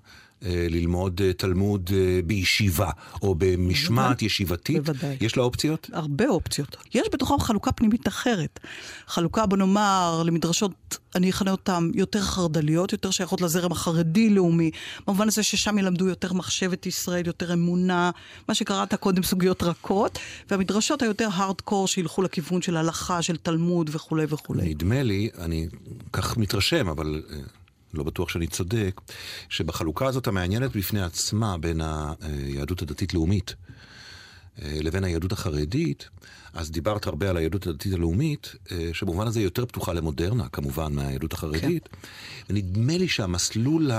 ללמוד 0.50 1.20
אה, 1.24 1.32
תלמוד 1.32 1.90
אה, 1.94 2.20
בישיבה, 2.26 2.90
או 3.22 3.34
במשמעת 3.38 4.22
ישיבתית? 4.22 4.76
בוודאי. 4.76 5.16
יש 5.20 5.36
לה 5.36 5.42
אופציות? 5.42 5.90
הרבה 5.92 6.28
אופציות. 6.28 6.76
יש 6.94 7.08
בתוכם 7.12 7.40
חלוקה 7.40 7.72
פנימית 7.72 8.08
אחרת. 8.08 8.60
חלוקה, 9.06 9.46
בוא 9.46 9.56
נאמר, 9.56 10.22
למדרשות, 10.26 10.98
אני 11.14 11.30
אכנה 11.30 11.50
אותן 11.50 11.90
יותר 11.94 12.20
חרד"ליות, 12.20 12.92
יותר 12.92 13.10
שייכות 13.10 13.40
לזרם 13.40 13.72
החרדי-לאומי, 13.72 14.70
במובן 15.06 15.28
הזה 15.28 15.42
ששם 15.42 15.78
ילמדו 15.78 16.08
יותר 16.08 16.32
מחשבת 16.32 16.86
ישראל, 16.86 17.26
יותר 17.26 17.52
אמונה, 17.52 18.10
מה 18.48 18.54
שקראת 18.54 18.94
קודם 18.94 19.22
סוגיות 19.22 19.62
רכות, 19.62 20.18
והמדרשות 20.50 21.02
היותר 21.02 21.28
הארדקור, 21.32 21.88
שילכו 21.88 22.22
לכיוון 22.22 22.62
של 22.62 22.76
הלכה, 22.76 23.22
של 23.22 23.36
תלמוד 23.36 23.90
וכולי 23.92 24.24
וכולי. 24.28 24.74
נדמה 24.74 25.02
לי, 25.02 25.28
אני 25.38 25.68
כך 26.12 26.36
מתרשם, 26.36 26.88
אבל 26.88 27.22
אה, 27.30 27.36
לא 27.94 28.04
בטוח 28.04 28.28
שאני 28.28 28.46
צודק, 28.46 29.00
שבחלוקה 29.48 30.06
הזאת 30.06 30.26
המעניינת 30.26 30.76
בפני 30.76 31.02
עצמה 31.02 31.58
בין 31.58 31.80
היהדות 32.20 32.82
הדתית-לאומית 32.82 33.54
אה, 34.62 34.78
לבין 34.80 35.04
היהדות 35.04 35.32
החרדית, 35.32 36.08
אז 36.54 36.70
דיברת 36.70 37.06
הרבה 37.06 37.30
על 37.30 37.36
היהדות 37.36 37.66
הדתית 37.66 37.92
הלאומית, 37.92 38.54
אה, 38.72 38.90
שבמובן 38.92 39.26
הזה 39.26 39.38
היא 39.38 39.46
יותר 39.46 39.66
פתוחה 39.66 39.92
למודרנה, 39.92 40.48
כמובן, 40.48 40.92
מהיהדות 40.92 41.32
החרדית. 41.32 41.88
כן. 41.88 41.96
ונדמה 42.50 42.98
לי 42.98 43.08
שהמסלול. 43.08 43.90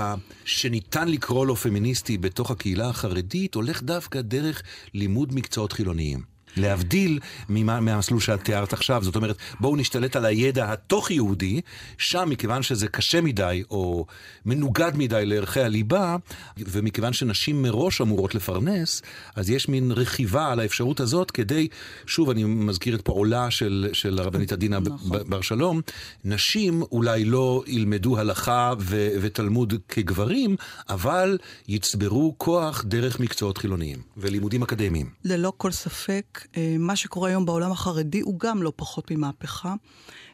שניתן 0.44 1.08
לקרוא 1.08 1.46
לו 1.46 1.56
פמיניסטי 1.56 2.18
בתוך 2.18 2.50
הקהילה 2.50 2.88
החרדית, 2.88 3.54
הולך 3.54 3.82
דווקא 3.82 4.20
דרך 4.20 4.62
לימוד 4.94 5.34
מקצועות 5.34 5.72
חילוניים. 5.72 6.33
להבדיל 6.56 7.18
ממה, 7.48 7.80
מהמסלול 7.80 8.20
שאת 8.20 8.44
תיארת 8.44 8.72
עכשיו. 8.72 9.04
זאת 9.04 9.16
אומרת, 9.16 9.36
בואו 9.60 9.76
נשתלט 9.76 10.16
על 10.16 10.24
הידע 10.24 10.72
התוך-יהודי, 10.72 11.60
שם 11.98 12.28
מכיוון 12.30 12.62
שזה 12.62 12.88
קשה 12.88 13.20
מדי 13.20 13.62
או 13.70 14.06
מנוגד 14.46 14.92
מדי 14.94 15.26
לערכי 15.26 15.60
הליבה, 15.60 16.16
ומכיוון 16.56 17.12
שנשים 17.12 17.62
מראש 17.62 18.00
אמורות 18.00 18.34
לפרנס, 18.34 19.02
אז 19.34 19.50
יש 19.50 19.68
מין 19.68 19.92
רכיבה 19.92 20.52
על 20.52 20.60
האפשרות 20.60 21.00
הזאת 21.00 21.30
כדי, 21.30 21.68
שוב, 22.06 22.30
אני 22.30 22.44
מזכיר 22.44 22.94
את 22.94 23.00
פועלה 23.04 23.50
של, 23.50 23.88
של 23.92 24.18
הרבנית 24.18 24.52
עדינה 24.52 24.78
נכון. 24.80 25.10
בר 25.26 25.40
שלום, 25.40 25.80
נשים 26.24 26.82
אולי 26.92 27.24
לא 27.24 27.62
ילמדו 27.66 28.18
הלכה 28.18 28.72
ו- 28.78 29.08
ותלמוד 29.20 29.74
כגברים, 29.88 30.56
אבל 30.88 31.38
יצברו 31.68 32.34
כוח 32.38 32.84
דרך 32.86 33.20
מקצועות 33.20 33.58
חילוניים 33.58 33.98
ולימודים 34.16 34.62
אקדמיים. 34.62 35.10
ללא 35.24 35.52
כל 35.56 35.70
ספק. 35.70 36.43
אה, 36.56 36.76
מה 36.78 36.96
שקורה 36.96 37.28
היום 37.28 37.46
בעולם 37.46 37.72
החרדי 37.72 38.20
הוא 38.20 38.40
גם 38.40 38.62
לא 38.62 38.72
פחות 38.76 39.10
ממהפכה. 39.10 39.74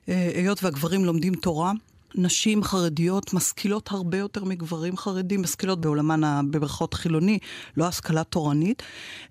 אה, 0.08 0.30
היות 0.34 0.64
והגברים 0.64 1.04
לומדים 1.04 1.34
תורה, 1.34 1.72
נשים 2.14 2.62
חרדיות 2.62 3.34
משכילות 3.34 3.90
הרבה 3.90 4.18
יותר 4.18 4.44
מגברים 4.44 4.96
חרדים, 4.96 5.42
משכילות 5.42 5.80
בעולמן 5.80 6.20
בברכות 6.50 6.94
חילוני, 6.94 7.38
לא 7.76 7.86
השכלה 7.86 8.24
תורנית. 8.24 8.82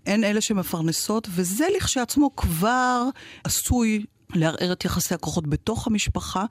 הן 0.05 0.23
אלה 0.23 0.41
שמפרנסות, 0.41 1.27
וזה 1.35 1.65
לכשעצמו 1.77 2.35
כבר 2.35 3.03
עשוי 3.43 4.05
לערער 4.33 4.71
את 4.71 4.85
יחסי 4.85 5.13
הכוחות 5.13 5.47
בתוך 5.47 5.87
המשפחה, 5.87 6.45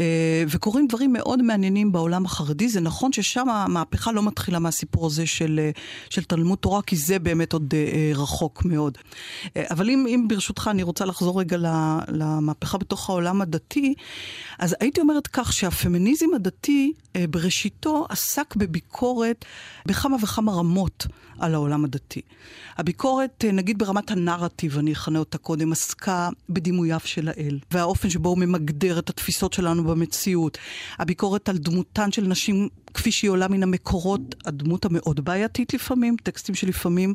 אה, 0.00 0.44
וקורים 0.48 0.86
דברים 0.86 1.12
מאוד 1.12 1.42
מעניינים 1.42 1.92
בעולם 1.92 2.24
החרדי. 2.24 2.68
זה 2.68 2.80
נכון 2.80 3.12
ששם 3.12 3.48
המהפכה 3.48 4.12
לא 4.12 4.22
מתחילה 4.22 4.58
מהסיפור 4.58 5.06
הזה 5.06 5.26
של, 5.26 5.60
אה, 5.62 5.70
של 6.10 6.24
תלמוד 6.24 6.58
תורה, 6.58 6.82
כי 6.82 6.96
זה 6.96 7.18
באמת 7.18 7.52
עוד 7.52 7.74
אה, 7.76 8.12
רחוק 8.14 8.64
מאוד. 8.64 8.98
אבל 9.56 9.90
אם, 9.90 10.06
אם 10.08 10.24
ברשותך 10.28 10.68
אני 10.70 10.82
רוצה 10.82 11.04
לחזור 11.04 11.40
רגע 11.40 11.56
למהפכה 12.08 12.78
בתוך 12.78 13.10
העולם 13.10 13.42
הדתי, 13.42 13.94
אז 14.58 14.76
הייתי 14.80 15.00
אומרת 15.00 15.26
כך 15.26 15.52
שהפמיניזם 15.52 16.26
הדתי 16.34 16.92
בראשיתו 17.30 18.06
עסק 18.08 18.56
בביקורת 18.56 19.44
בכמה 19.86 20.16
וכמה 20.22 20.52
רמות 20.52 21.06
על 21.38 21.54
העולם 21.54 21.84
הדתי. 21.84 22.20
הביקורת, 22.78 23.44
נגיד 23.52 23.78
ברמת 23.78 24.10
הנרטיב, 24.10 24.78
אני 24.78 24.92
אכנה 24.92 25.18
אותה 25.18 25.38
קודם, 25.38 25.72
עסקה 25.72 26.28
בדימוייו 27.04 27.06
של 27.06 27.28
האל, 27.28 27.58
והאופן 27.70 28.10
שבו 28.10 28.28
הוא 28.28 28.38
ממגדר 28.38 28.98
את 28.98 29.10
התפיסות 29.10 29.52
שלנו 29.52 29.84
במציאות. 29.84 30.58
הביקורת 30.98 31.48
על 31.48 31.58
דמותן 31.58 32.12
של 32.12 32.22
נשים 32.26 32.68
כפי 32.94 33.12
שהיא 33.12 33.30
עולה 33.30 33.48
מן 33.48 33.62
המקורות, 33.62 34.20
הדמות 34.44 34.84
המאוד 34.84 35.24
בעייתית 35.24 35.74
לפעמים, 35.74 36.16
טקסטים 36.22 36.54
שלפעמים, 36.54 37.14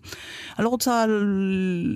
אני 0.57 0.65
לא 0.65 0.69
רוצה 0.69 1.05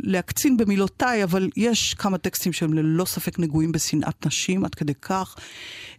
להקצין 0.04 0.58
במילותיי, 0.58 1.24
אבל 1.24 1.50
יש 1.58 1.93
כמה 1.93 2.17
טקסטים 2.17 2.54
שהם 2.54 2.74
ללא 2.74 3.06
ספק 3.06 3.39
נגועים 3.39 3.72
בשנאת 3.72 4.26
נשים, 4.26 4.65
עד 4.65 4.76
כדי 4.76 4.93
כך. 5.02 5.36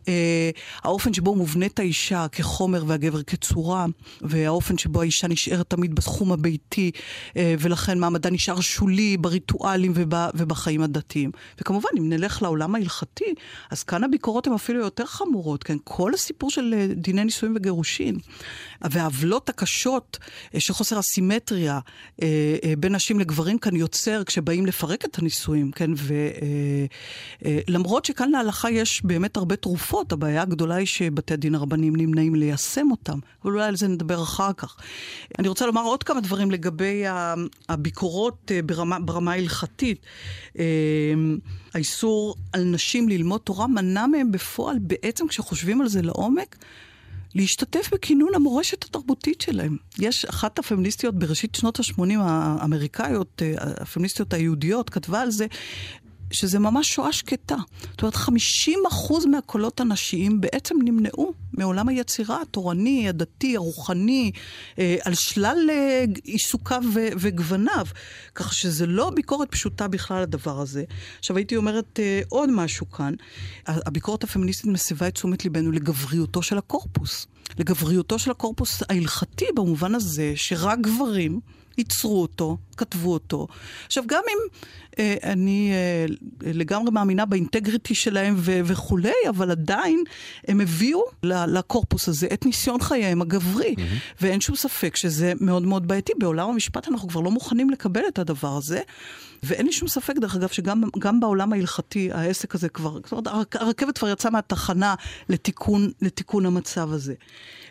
אה, 0.09 0.51
האופן 0.83 1.15
שבו 1.15 1.35
מובנית 1.35 1.79
האישה 1.79 2.27
כחומר 2.33 2.85
והגבר 2.87 3.23
כצורה, 3.23 3.87
והאופן 4.21 4.79
שבו 4.79 5.01
האישה 5.01 5.29
נשארת 5.29 5.71
תמיד 5.71 5.95
בתחום 5.95 6.33
הביתי, 6.33 6.91
אה, 7.37 7.55
ולכן 7.59 7.99
מעמדה 7.99 8.31
נשאר 8.31 8.61
שולי 8.61 9.17
בריטואלים 9.17 9.93
וב, 9.95 10.15
ובחיים 10.35 10.83
הדתיים. 10.83 11.31
וכמובן, 11.61 11.89
אם 11.99 12.09
נלך 12.09 12.43
לעולם 12.43 12.75
ההלכתי, 12.75 13.35
אז 13.71 13.83
כאן 13.83 14.05
הביקורות 14.05 14.47
הן 14.47 14.53
אפילו 14.53 14.81
יותר 14.81 15.07
חמורות, 15.07 15.65
כן? 15.65 15.77
כל 15.85 16.15
הסיפור 16.15 16.51
של 16.51 16.75
אה, 16.77 16.87
דיני 16.95 17.25
נישואים 17.25 17.55
וגירושים, 17.75 18.19
והעוולות 18.91 19.49
הקשות 19.49 20.19
אה, 20.55 20.61
של 20.61 20.73
חוסר 20.73 20.99
הסימטריה 20.99 21.81
אה, 22.23 22.57
אה, 22.65 22.75
בין 22.79 22.95
נשים 22.95 23.21
לגברים 23.21 23.59
כאן 23.59 23.77
יוצר 23.77 24.25
כשבאים 24.25 24.67
לפרק 24.67 25.05
את 25.05 25.19
הנישואים, 25.19 25.71
כן? 25.71 25.91
ולמרות 27.43 28.05
שכאן 28.05 28.31
להלכה 28.31 28.71
יש 28.71 29.05
באמת 29.05 29.37
הרבה 29.37 29.57
תרופות, 29.57 30.13
הבעיה 30.13 30.43
הגדולה 30.43 30.75
היא 30.75 30.87
שבתי 30.87 31.35
הדין 31.35 31.55
הרבניים 31.55 31.97
נמנעים 31.97 32.35
ליישם 32.35 32.91
אותם, 32.91 33.19
אבל 33.45 33.53
אולי 33.53 33.65
על 33.65 33.77
זה 33.77 33.89
נדבר 33.89 34.23
אחר 34.23 34.53
כך. 34.53 34.77
אני 35.39 35.49
רוצה 35.49 35.67
לומר 35.67 35.83
עוד 35.83 36.03
כמה 36.03 36.21
דברים 36.21 36.51
לגבי 36.51 37.05
הביקורות 37.69 38.51
ברמה, 38.67 38.99
ברמה 38.99 39.33
ההלכתית. 39.33 40.07
האיסור 41.75 42.37
על 42.53 42.65
נשים 42.65 43.09
ללמוד 43.09 43.41
תורה 43.41 43.67
מנע 43.67 44.07
מהם 44.07 44.33
בפועל, 44.33 44.77
בעצם 44.81 45.29
כשחושבים 45.29 45.81
על 45.81 45.89
זה 45.89 46.03
לעומק, 46.03 46.57
להשתתף 47.35 47.91
בכינון 47.93 48.35
המורשת 48.35 48.85
התרבותית 48.85 49.41
שלהם. 49.41 49.77
יש 49.99 50.25
אחת 50.25 50.59
הפמיניסטיות 50.59 51.15
בראשית 51.15 51.55
שנות 51.55 51.81
ה-80 51.81 52.19
האמריקאיות, 52.19 53.43
אה, 53.45 53.55
הפמיניסטיות 53.59 54.33
היהודיות, 54.35 54.91
כתבה 54.91 55.21
על 55.21 55.31
זה 55.31 55.47
שזה 56.31 56.59
ממש 56.59 56.89
שואה 56.95 57.13
שקטה. 57.13 57.57
זאת 57.91 58.03
אומרת, 58.03 58.15
50 58.15 58.81
אחוז 58.89 59.27
מהקולות 59.27 59.81
הנשיים 59.81 60.41
בעצם 60.41 60.75
נמנעו 60.85 61.33
מעולם 61.53 61.89
היצירה 61.89 62.43
התורני, 62.43 63.09
הדתי, 63.09 63.57
הרוחני, 63.57 64.31
אה, 64.79 64.97
על 65.05 65.15
שלל 65.15 65.71
אה, 65.71 66.05
עיסוקיו 66.25 66.83
ו- 66.95 67.09
וגווניו. 67.19 67.87
כך 68.35 68.55
שזה 68.55 68.87
לא 68.87 69.11
ביקורת 69.11 69.51
פשוטה 69.51 69.89
בכלל 69.89 70.23
הדבר 70.23 70.61
הזה. 70.61 70.85
עכשיו, 71.19 71.37
הייתי 71.37 71.57
אומרת 71.57 72.01
אה, 72.03 72.21
עוד 72.29 72.51
משהו 72.51 72.91
כאן. 72.91 73.15
הביקורת 73.67 74.25
הפמיניסטית 74.25 74.67
מסבה 74.67 75.09
את 75.09 75.15
תשומת 75.15 75.45
ליבנו 75.45 75.73
לגבריותו 75.73 76.43
של 76.43 76.59
הקורפוס. 76.59 77.27
לגבריותו 77.59 78.19
של 78.19 78.31
הקורפוס 78.31 78.83
ההלכתי 78.89 79.45
במובן 79.55 79.95
הזה 79.95 80.33
שרק 80.37 80.79
גברים 80.81 81.41
ייצרו 81.79 82.23
אותו, 82.23 82.57
כתבו 82.77 83.13
אותו. 83.13 83.47
עכשיו, 83.87 84.05
גם 84.07 84.23
אם 84.29 84.39
אה, 84.99 85.17
אני 85.23 85.73
אה, 85.73 86.07
לגמרי 86.53 86.91
מאמינה 86.91 87.25
באינטגריטי 87.25 87.95
שלהם 87.95 88.35
ו- 88.39 88.61
וכולי, 88.65 89.13
אבל 89.29 89.51
עדיין 89.51 90.05
הם 90.49 90.61
הביאו 90.61 91.05
לקורפוס 91.23 92.09
הזה 92.09 92.27
את 92.33 92.47
ניסיון 92.47 92.81
חייהם 92.81 93.23
הגברי. 93.23 93.75
Mm-hmm. 93.79 94.21
ואין 94.21 94.41
שום 94.41 94.57
ספק 94.57 94.97
שזה 94.97 95.33
מאוד 95.41 95.63
מאוד 95.63 95.89
בעייתי. 95.89 96.13
בעולם 96.19 96.51
המשפט 96.51 96.89
אנחנו 96.89 97.09
כבר 97.09 97.21
לא 97.21 97.31
מוכנים 97.31 97.71
לקבל 97.71 98.03
את 98.09 98.19
הדבר 98.19 98.57
הזה. 98.57 98.81
ואין 99.43 99.67
לי 99.67 99.73
שום 99.73 99.89
ספק, 99.89 100.15
דרך 100.21 100.37
אגב, 100.37 100.49
שגם 100.49 101.21
בעולם 101.21 101.53
ההלכתי 101.53 102.13
העסק 102.13 102.55
הזה 102.55 102.69
כבר, 102.69 102.99
זאת 103.05 103.13
אומרת, 103.13 103.55
הרכבת 103.55 103.99
כבר 103.99 104.09
יצאה 104.09 104.31
מהתחנה 104.31 104.95
לתיקון, 105.29 105.91
לתיקון 106.03 106.47
המצב 106.47 106.93
הזה. 106.93 107.15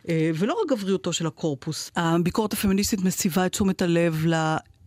אה, 0.10 0.32
ולא 0.36 0.54
רק 0.54 0.70
גבריותו 0.70 1.14
של 1.14 1.28
הקורפוס, 1.28 1.92
הביקורת 1.96 2.54
הפמיניסטית 2.54 3.02
מסיבה 3.02 3.46
את 3.46 3.52
תשומת 3.52 3.82
הלב 3.82 4.26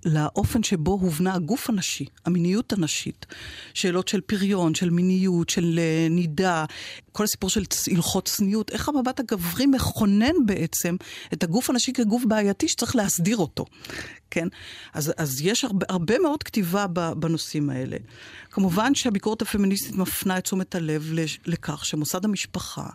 לאופן 0.06 0.62
שבו 0.62 0.90
הובנה 0.90 1.34
הגוף 1.34 1.70
הנשי, 1.70 2.04
המיניות 2.24 2.72
הנשית. 2.72 3.26
שאלות 3.74 4.08
של 4.08 4.20
פריון, 4.20 4.74
של 4.74 4.90
מיניות, 4.90 5.48
של 5.48 5.78
uh, 5.78 6.12
נידה, 6.12 6.64
כל 7.12 7.24
הסיפור 7.24 7.50
של 7.50 7.62
הלכות 7.94 8.24
צניעות, 8.28 8.70
איך 8.70 8.88
המבט 8.88 9.20
הגברי 9.20 9.66
מכונן 9.66 10.46
בעצם 10.46 10.96
את 11.32 11.42
הגוף 11.42 11.70
הנשי 11.70 11.92
כגוף 11.92 12.24
בעייתי 12.24 12.68
שצריך 12.68 12.96
להסדיר 12.96 13.36
אותו, 13.36 13.64
כן? 14.30 14.48
אז, 14.94 15.12
אז 15.16 15.40
יש 15.40 15.64
הרבה, 15.64 15.86
הרבה 15.88 16.18
מאוד 16.18 16.42
כתיבה 16.42 16.86
בנושאים 17.16 17.70
האלה. 17.70 17.96
כמובן 18.50 18.94
שהביקורת 18.94 19.42
הפמיניסטית 19.42 19.94
מפנה 19.96 20.38
את 20.38 20.44
תשומת 20.44 20.74
הלב 20.74 21.12
לכך 21.46 21.84
שמוסד 21.84 22.24
המשפחה 22.24 22.86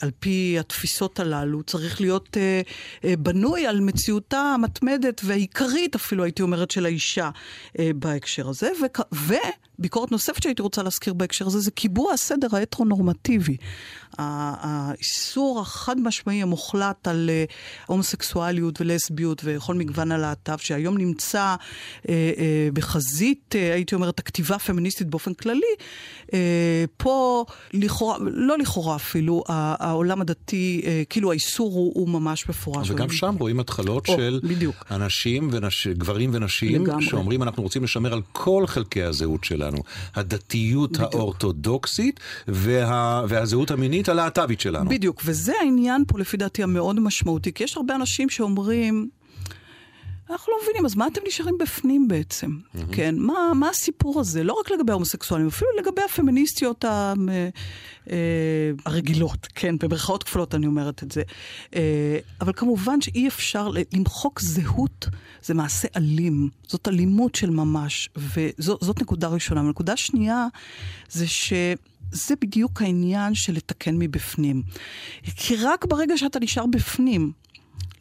על 0.00 0.10
פי 0.20 0.56
התפיסות 0.60 1.20
הללו, 1.20 1.62
צריך 1.62 2.00
להיות 2.00 2.36
אה, 2.36 2.60
אה, 3.04 3.16
בנוי 3.16 3.66
על 3.66 3.80
מציאותה 3.80 4.38
המתמדת 4.38 5.20
והעיקרית 5.24 5.94
אפילו, 5.94 6.24
הייתי 6.24 6.42
אומרת, 6.42 6.70
של 6.70 6.86
האישה 6.86 7.30
אה, 7.78 7.90
בהקשר 7.94 8.48
הזה. 8.48 8.70
וכ... 8.84 9.00
וביקורת 9.12 10.12
נוספת 10.12 10.42
שהייתי 10.42 10.62
רוצה 10.62 10.82
להזכיר 10.82 11.14
בהקשר 11.14 11.46
הזה, 11.46 11.60
זה 11.60 11.70
קיבוע 11.70 12.12
הסדר 12.12 12.48
ההטרונורמטיבי. 12.52 13.56
האיסור 14.18 15.60
החד 15.60 16.00
משמעי 16.00 16.42
המוחלט 16.42 17.08
על 17.08 17.30
אה, 17.32 17.44
הומוסקסואליות 17.86 18.80
ולסביות 18.80 19.42
וכל 19.44 19.74
מגוון 19.74 20.12
הלהט"ב, 20.12 20.56
שהיום 20.58 20.98
נמצא 20.98 21.38
אה, 21.38 21.54
אה, 22.08 22.68
בחזית, 22.72 23.54
אה, 23.58 23.74
הייתי 23.74 23.94
אומרת, 23.94 24.18
הכתיבה 24.18 24.56
הפמיניסטית 24.56 25.06
באופן 25.06 25.34
כללי, 25.34 25.74
אה, 26.32 26.84
פה 26.96 27.44
לכאורה, 27.72 28.16
לא 28.20 28.58
לכאורה 28.58 28.96
אפילו, 28.96 29.44
העולם 29.86 30.20
הדתי, 30.20 30.82
אה, 30.84 31.02
כאילו 31.10 31.30
האיסור 31.30 31.72
הוא, 31.72 31.92
הוא 31.94 32.08
ממש 32.08 32.48
מפורש. 32.48 32.90
וגם 32.90 33.10
שם 33.10 33.34
רואים 33.38 33.60
התחלות 33.60 34.08
או, 34.08 34.16
של 34.16 34.40
בדיוק. 34.44 34.84
אנשים, 34.90 35.48
ונש... 35.52 35.86
גברים 35.86 36.30
ונשים, 36.32 36.84
לגמרי. 36.84 37.04
שאומרים 37.04 37.42
אנחנו 37.42 37.62
רוצים 37.62 37.84
לשמר 37.84 38.12
על 38.12 38.20
כל 38.32 38.64
חלקי 38.66 39.02
הזהות 39.02 39.44
שלנו. 39.44 39.78
הדתיות 40.14 40.92
בדיוק. 40.92 41.14
האורתודוקסית 41.14 42.20
וה... 42.48 43.22
והזהות 43.28 43.70
המינית 43.70 44.08
הלהט"בית 44.08 44.60
שלנו. 44.60 44.90
בדיוק, 44.90 45.22
וזה 45.24 45.52
העניין 45.60 46.04
פה 46.08 46.18
לפי 46.18 46.36
דעתי 46.36 46.62
המאוד 46.62 47.00
משמעותי, 47.00 47.52
כי 47.52 47.64
יש 47.64 47.76
הרבה 47.76 47.94
אנשים 47.94 48.28
שאומרים... 48.28 49.08
אנחנו 50.30 50.52
לא 50.52 50.58
מבינים, 50.62 50.86
אז 50.86 50.94
מה 50.94 51.06
אתם 51.06 51.20
נשארים 51.26 51.58
בפנים 51.58 52.08
בעצם? 52.08 52.50
Mm-hmm. 52.50 52.78
כן, 52.92 53.14
מה, 53.18 53.52
מה 53.54 53.68
הסיפור 53.68 54.20
הזה? 54.20 54.44
לא 54.44 54.52
רק 54.52 54.70
לגבי 54.70 54.92
ההומוסקסואלים, 54.92 55.46
אפילו 55.46 55.70
לגבי 55.78 56.02
הפמיניסטיות 56.02 56.84
ה, 56.84 57.14
אה, 57.28 57.48
אה, 58.10 58.70
הרגילות, 58.86 59.46
כן, 59.54 59.78
במרכאות 59.78 60.22
כפולות 60.22 60.54
אני 60.54 60.66
אומרת 60.66 61.02
את 61.02 61.12
זה. 61.12 61.22
אה, 61.74 62.18
אבל 62.40 62.52
כמובן 62.56 63.00
שאי 63.00 63.28
אפשר 63.28 63.70
למחוק 63.92 64.40
זהות, 64.40 65.06
זה 65.42 65.54
מעשה 65.54 65.88
אלים. 65.96 66.48
זאת 66.66 66.88
אלימות 66.88 67.34
של 67.34 67.50
ממש, 67.50 68.08
וזאת 68.16 69.02
נקודה 69.02 69.28
ראשונה. 69.28 69.62
נקודה 69.62 69.96
שנייה, 69.96 70.46
זה 71.08 71.26
ש... 71.26 71.52
זה 72.12 72.34
בדיוק 72.40 72.82
העניין 72.82 73.34
של 73.34 73.52
לתקן 73.52 73.94
מבפנים. 73.98 74.62
כי 75.36 75.56
רק 75.56 75.84
ברגע 75.84 76.18
שאתה 76.18 76.40
נשאר 76.40 76.66
בפנים, 76.66 77.32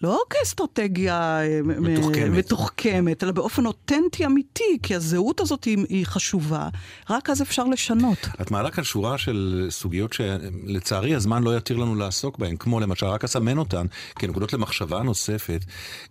לא 0.06 0.22
כאסטרטגיה 0.30 1.42
אה, 1.42 1.60
מתוחכמת. 1.64 2.30
מתוחכמת, 2.38 3.24
אלא 3.24 3.32
באופן 3.32 3.66
אותנטי 3.66 4.26
אמיתי, 4.26 4.78
כי 4.84 4.96
הזהות 4.96 5.40
הזאת 5.40 5.64
היא, 5.64 5.78
היא 5.90 6.06
חשובה, 6.06 6.70
רק 7.10 7.30
אז 7.30 7.42
אפשר 7.42 7.64
לשנות. 7.64 8.28
את 8.42 8.52
מעלה 8.52 8.72
כאן 8.72 8.84
שורה 8.84 9.18
של 9.18 9.68
סוגיות 9.70 10.14
שלצערי 10.14 11.16
הזמן 11.16 11.44
לא 11.44 11.58
יתיר 11.58 11.78
לנו 11.78 11.96
לעסוק 11.96 12.38
בהן, 12.38 12.56
כמו 12.58 12.80
למשל, 12.80 13.06
רק 13.06 13.24
אסמן 13.24 13.58
אותן 13.58 13.86
כנקודות 14.20 14.54
למחשבה 14.54 15.04
נוספת. 15.04 15.66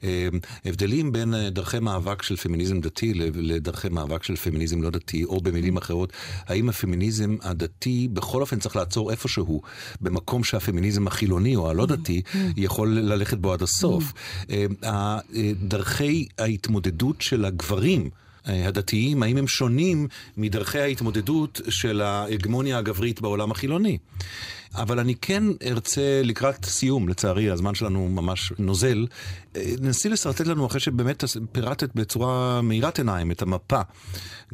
אה, 0.05 0.29
הבדלים 0.65 1.13
בין 1.13 1.35
אה, 1.35 1.51
דרכי 1.51 1.79
מאבק 1.79 2.23
של 2.23 2.37
פמיניזם 2.37 2.81
דתי 2.81 3.15
לדרכי 3.35 3.89
מאבק 3.89 4.23
של 4.23 4.37
פמיניזם 4.37 4.83
לא 4.83 4.91
דתי, 4.91 5.25
או 5.25 5.41
במילים 5.41 5.77
אחרות, 5.77 6.13
האם 6.47 6.69
הפמיניזם 6.69 7.37
הדתי 7.43 8.09
בכל 8.13 8.41
אופן 8.41 8.59
צריך 8.59 8.77
לעצור 8.77 9.11
איפשהו, 9.11 9.63
במקום 10.01 10.45
שהפמיניזם 10.45 11.07
החילוני 11.07 11.57
או 11.57 11.71
הלא 11.71 11.87
דתי 11.87 12.23
יכול 12.57 12.89
ללכת 12.89 13.39
בו 13.39 13.53
עד 13.53 13.63
הסוף. 13.63 13.84
בסוף. 13.85 14.13
אה, 14.51 14.67
אה, 14.85 15.19
דרכי 15.63 16.27
ההתמודדות 16.39 17.21
של 17.21 17.45
הגברים 17.45 18.11
אה, 18.49 18.69
הדתיים, 18.69 19.23
האם 19.23 19.37
הם 19.37 19.49
שונים 19.49 20.09
מדרכי 20.37 20.79
ההתמודדות 20.79 21.61
של 21.69 22.01
ההגמוניה 22.01 22.79
הגברית 22.79 23.21
בעולם 23.21 23.51
החילוני. 23.51 23.99
אבל 24.75 24.99
אני 24.99 25.15
כן 25.15 25.43
ארצה 25.67 26.21
לקראת 26.25 26.65
סיום, 26.65 27.09
לצערי, 27.09 27.51
הזמן 27.51 27.75
שלנו 27.75 28.09
ממש 28.09 28.53
נוזל, 28.59 29.07
נסי 29.81 30.09
לשרטט 30.09 30.47
לנו, 30.47 30.67
אחרי 30.67 30.81
שבאמת 30.81 31.25
פירטת 31.53 31.95
בצורה 31.95 32.61
מאירת 32.63 32.99
עיניים 32.99 33.31
את 33.31 33.43
המפה, 33.43 33.81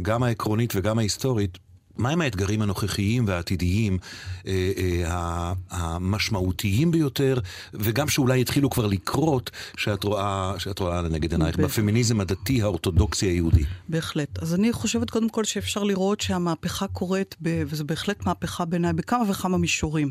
גם 0.02 0.22
העקרונית 0.22 0.72
וגם 0.76 0.98
ההיסטורית, 0.98 1.58
מהם 1.98 2.20
האתגרים 2.20 2.62
הנוכחיים 2.62 3.24
והעתידיים 3.26 3.98
אה, 4.46 4.72
אה, 5.04 5.52
המשמעותיים 5.70 6.90
ביותר, 6.90 7.38
וגם 7.74 8.08
שאולי 8.08 8.40
התחילו 8.40 8.70
כבר 8.70 8.86
לקרות, 8.86 9.50
שאת 9.76 10.04
רואה, 10.04 10.54
שאת 10.58 10.78
רואה 10.78 11.02
לנגד 11.02 11.32
עינייך, 11.32 11.56
בפמיניזם 11.56 12.20
הדתי 12.20 12.62
האורתודוקסי 12.62 13.26
היהודי? 13.26 13.64
בהחלט. 13.88 14.38
אז 14.38 14.54
אני 14.54 14.72
חושבת 14.72 15.10
קודם 15.10 15.28
כל 15.28 15.44
שאפשר 15.44 15.82
לראות 15.82 16.20
שהמהפכה 16.20 16.86
קורית, 16.86 17.36
ב, 17.42 17.62
וזו 17.66 17.84
בהחלט 17.84 18.26
מהפכה 18.26 18.64
בעיניי, 18.64 18.92
בכמה 18.92 19.30
וכמה 19.30 19.58
מישורים. 19.58 20.10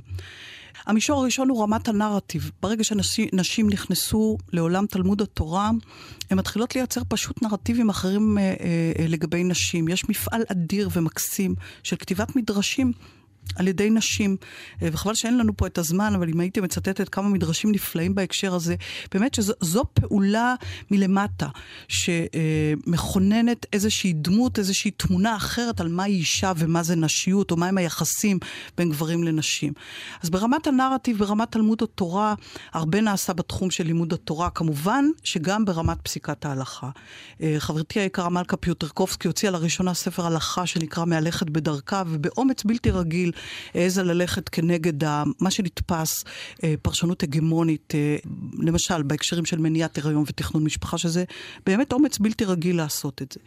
המישור 0.86 1.22
הראשון 1.22 1.50
הוא 1.50 1.64
רמת 1.64 1.88
הנרטיב. 1.88 2.52
ברגע 2.62 2.84
שנשים 2.84 3.70
נכנסו 3.70 4.38
לעולם 4.54 4.86
תלמוד 4.86 5.22
התורה, 5.22 5.72
הן 6.30 6.38
מתחילות 6.38 6.76
לייצר 6.76 7.02
פשוט 7.08 7.42
נרטיבים 7.42 7.90
אחרים 7.90 8.38
אה, 8.38 8.44
אה, 8.44 9.08
לגבי 9.08 9.44
נשים. 9.44 9.88
יש 9.88 10.10
מפעל 10.10 10.42
אדיר 10.52 10.90
ומקסים 10.94 11.56
של 11.84 11.96
כתיבת 11.96 12.36
מדרשים 12.36 12.92
על 13.56 13.68
ידי 13.68 13.90
נשים, 13.90 14.38
אה, 14.82 14.88
וחבל 14.92 15.14
שאין 15.14 15.38
לנו 15.38 15.58
פה 15.58 15.68
את 15.68 15.78
הזמן, 15.78 16.14
אבל 16.16 16.30
אם 16.30 16.40
הייתי 16.40 16.62
מצטטת 16.62 17.10
כמה 17.10 17.30
מדרשים 17.30 17.72
נפלאים 17.72 18.16
בהקשר 18.16 18.56
הזה, 18.56 18.76
באמת 19.12 19.34
שזו 19.34 19.84
פעולה 19.94 20.56
מלמטה, 20.92 21.48
שמכוננת 21.88 23.66
איזושהי 23.74 24.14
דמות, 24.14 24.60
איזושהי 24.60 24.92
תמונה 24.92 25.36
אחרת 25.36 25.82
על 25.82 25.88
מהי 25.88 26.14
אישה 26.14 26.52
ומה 26.58 26.84
זה 26.84 26.96
נשיות, 26.96 27.52
או 27.52 27.58
מהם 27.58 27.78
היחסים 27.78 28.40
בין 28.78 28.90
גברים 28.90 29.24
לנשים. 29.24 29.74
אז 30.24 30.30
ברמת 30.30 30.68
הנרטיב, 30.68 31.18
ברמת 31.18 31.52
תלמוד 31.52 31.84
התורה, 31.84 32.34
הרבה 32.74 33.02
נעשה 33.02 33.34
בתחום 33.34 33.72
של 33.72 33.84
לימוד 33.84 34.14
התורה, 34.14 34.50
כמובן 34.50 35.06
שגם 35.24 35.66
ברמת 35.66 35.98
פסיקת 36.02 36.46
ההלכה. 36.46 36.90
אה, 37.42 37.56
חברתי 37.60 38.00
היקרה 38.00 38.30
מלכה 38.30 38.58
פיוטרקובסקי 38.58 39.28
הוציאה 39.28 39.52
לראשונה 39.52 39.94
ספר 39.94 40.26
הלכה 40.26 40.66
שנקרא 40.66 41.06
מהלכת 41.06 41.50
בדרכה, 41.50 42.04
ובאומץ 42.08 42.64
בלתי 42.64 42.92
רגיל 42.92 43.32
העזה 43.74 44.04
ללכת 44.04 44.50
כנגד 44.50 45.04
מה 45.40 45.52
שנתפס 45.52 46.24
אה, 46.64 46.74
פרשנות 46.82 47.24
הגמונית, 47.24 47.94
אה, 47.96 48.16
למשל 48.60 49.02
בהקשרים 49.02 49.46
של 49.46 49.58
מניעת 49.58 49.98
הריון 49.98 50.24
ותכנון 50.28 50.64
משפחה, 50.64 50.98
שזה 50.98 51.24
באמת 51.66 51.94
אומץ 51.94 52.18
בלתי 52.18 52.46
רגיל 52.46 52.78
לעשות 52.78 53.22
את 53.22 53.32
זה. 53.32 53.40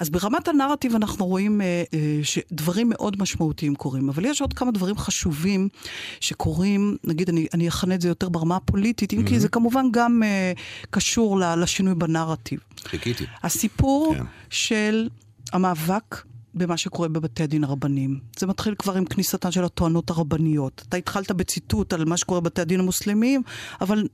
אז 0.00 0.10
ברמת 0.10 0.48
הנרטיב 0.48 0.94
אנחנו 0.94 1.26
רואים 1.26 1.60
אה, 1.60 1.84
שדברים 2.22 2.88
מאוד 2.88 3.22
משמעותיים 3.22 3.74
קורים, 3.74 4.08
אבל 4.08 4.24
יש 4.24 4.40
עוד 4.40 4.52
כמה 4.52 4.70
דברים 4.70 4.96
חשובים 4.96 5.68
שקורים, 6.20 6.96
נגיד, 7.04 7.28
אני, 7.28 7.46
אני 7.54 7.68
אכנה 7.68 7.94
את 7.94 8.00
זה 8.00 8.08
יותר 8.08 8.28
ברמה 8.28 8.56
הפוליטית, 8.56 9.12
אם 9.12 9.18
mm-hmm. 9.18 9.28
כי 9.28 9.40
זה 9.40 9.48
כמובן 9.48 9.86
גם 9.92 10.22
קשור 10.90 11.38
לשינוי 11.38 11.94
בנרטיב. 11.94 12.60
חיכיתי. 12.84 13.24
הסיפור 13.42 14.14
כן. 14.14 14.24
של 14.50 15.08
המאבק 15.52 16.24
במה 16.54 16.76
שקורה 16.76 17.08
בבתי 17.08 17.42
הדין 17.42 17.64
הרבניים. 17.64 18.20
זה 18.38 18.46
מתחיל 18.46 18.74
כבר 18.78 18.96
עם 18.96 19.04
כניסתן 19.04 19.50
של 19.50 19.64
הטוענות 19.64 20.10
הרבניות. 20.10 20.84
אתה 20.88 20.96
התחלת 20.96 21.32
בציטוט 21.32 21.92
על 21.92 22.04
מה 22.04 22.16
שקורה 22.16 22.40
בבתי 22.40 22.60
הדין 22.60 22.80
המוסלמיים, 22.80 23.42
אבל 23.80 24.08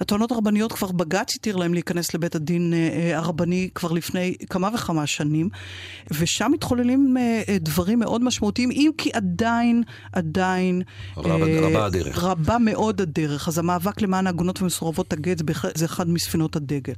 הטוענות 0.00 0.32
הרבניות 0.32 0.72
כבר 0.72 0.92
בג"ץ 0.92 1.34
התיר 1.34 1.56
להם 1.56 1.74
להיכנס 1.74 2.14
לבית 2.14 2.34
הדין 2.34 2.74
אה, 2.74 2.78
אה, 2.78 3.18
הרבני 3.18 3.68
כבר 3.74 3.92
לפני 3.92 4.34
כמה 4.50 4.70
וכמה 4.74 5.06
שנים, 5.06 5.48
ושם 6.10 6.50
מתחוללים 6.54 7.16
אה, 7.16 7.56
דברים 7.60 7.98
מאוד 7.98 8.22
משמעותיים, 8.22 8.70
אם 8.70 8.90
כי 8.98 9.10
עדיין, 9.12 9.82
עדיין... 10.12 10.82
רבה, 11.16 11.66
רבה 11.66 11.84
הדרך. 11.84 12.24
רבה 12.24 12.58
מאוד 12.58 13.00
הדרך. 13.00 13.48
אז 13.48 13.58
המאבק 13.58 14.02
למען 14.02 14.26
העגונות 14.26 14.62
ומסורבות 14.62 15.12
הגט 15.12 15.42
זה 15.74 15.84
אחד 15.84 16.08
מספינות 16.08 16.56
הדגל. 16.56 16.94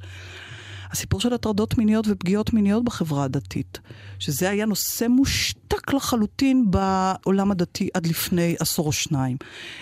הסיפור 0.90 1.20
של 1.20 1.32
הטרדות 1.32 1.78
מיניות 1.78 2.06
ופגיעות 2.08 2.52
מיניות 2.52 2.84
בחברה 2.84 3.24
הדתית, 3.24 3.78
שזה 4.18 4.50
היה 4.50 4.66
נושא 4.66 5.06
מושתק 5.08 5.92
לחלוטין 5.92 6.70
בעולם 6.70 7.50
הדתי 7.50 7.88
עד 7.94 8.06
לפני 8.06 8.56
עשור 8.58 8.86
או 8.86 8.92
שניים. 8.92 9.36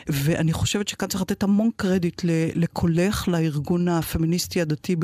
ואני 0.06 0.52
חושבת 0.52 0.88
שכאן 0.88 1.08
צריך 1.08 1.22
לתת 1.22 1.42
המון 1.42 1.70
קרדיט 1.76 2.22
לקולך, 2.54 3.28
לארגון 3.28 3.88
הפמיניסטי 3.88 4.60
הדתי 4.60 4.96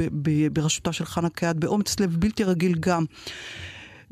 בראשותה 0.52 0.92
של 0.92 1.04
חנה 1.04 1.28
קהת, 1.28 1.56
באומץ 1.56 2.00
לב 2.00 2.16
בלתי 2.16 2.44
רגיל 2.44 2.74
גם. 2.80 3.04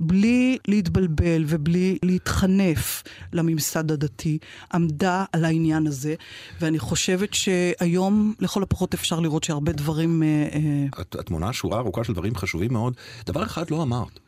בלי 0.01 0.59
להתבלבל 0.69 1.45
ובלי 1.47 1.99
להתחנף 2.03 3.03
לממסד 3.33 3.91
הדתי, 3.91 4.39
עמדה 4.75 5.25
על 5.33 5.45
העניין 5.45 5.87
הזה, 5.87 6.15
ואני 6.61 6.79
חושבת 6.79 7.35
שהיום 7.35 8.35
לכל 8.41 8.63
הפחות 8.63 8.95
אפשר 8.95 9.21
לראות 9.21 9.45
שהרבה 9.45 9.73
דברים... 9.73 10.23
אה, 10.23 10.49
אה, 10.53 11.03
את, 11.03 11.17
את 11.21 11.31
מונה 11.31 11.53
שורה 11.53 11.79
ארוכה 11.79 12.05
של 12.05 12.13
דברים 12.13 12.37
חשובים 12.37 12.73
מאוד. 12.73 12.95
דבר 13.27 13.43
אחד 13.43 13.71
לא 13.71 13.83
אמרת, 13.83 14.21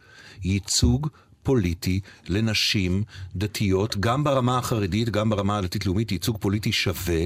ייצוג 0.44 1.08
פוליטי 1.42 2.00
לנשים 2.28 3.02
דתיות, 3.36 3.96
גם 4.00 4.24
ברמה 4.24 4.58
החרדית, 4.58 5.10
גם 5.10 5.30
ברמה 5.30 5.58
הדתית-לאומית, 5.58 6.12
ייצוג 6.12 6.36
פוליטי 6.40 6.72
שווה. 6.72 7.24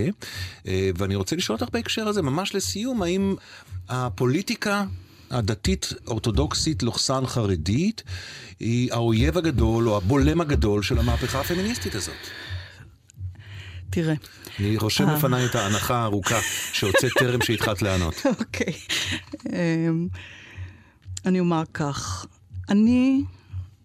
אה, 0.66 0.90
ואני 0.96 1.14
רוצה 1.14 1.36
לשאול 1.36 1.58
אותך 1.60 1.72
בהקשר 1.72 2.08
הזה, 2.08 2.22
ממש 2.22 2.54
לסיום, 2.54 3.02
האם 3.02 3.34
הפוליטיקה 3.88 4.84
הדתית 5.30 5.92
אורתודוקסית 6.06 6.82
לוחסן 6.82 7.26
חרדית 7.26 8.02
היא 8.60 8.92
האויב 8.92 9.38
הגדול 9.38 9.88
או 9.88 9.96
הבולם 9.96 10.40
הגדול 10.40 10.82
של 10.82 10.98
המהפכה 10.98 11.40
הפמיניסטית 11.40 11.94
הזאת. 11.94 12.14
תראה. 13.90 14.14
אני 14.60 14.76
רושם 14.76 15.08
אה. 15.08 15.16
לפניי 15.16 15.46
את 15.46 15.54
ההנחה 15.54 15.96
הארוכה 15.96 16.38
שהוצאת 16.72 17.12
טרם 17.18 17.40
שהתחלת 17.42 17.82
לענות. 17.82 18.22
אוקיי. 18.40 18.72
אמ, 19.52 20.08
אני 21.26 21.40
אומר 21.40 21.62
כך, 21.74 22.26
אני 22.68 23.22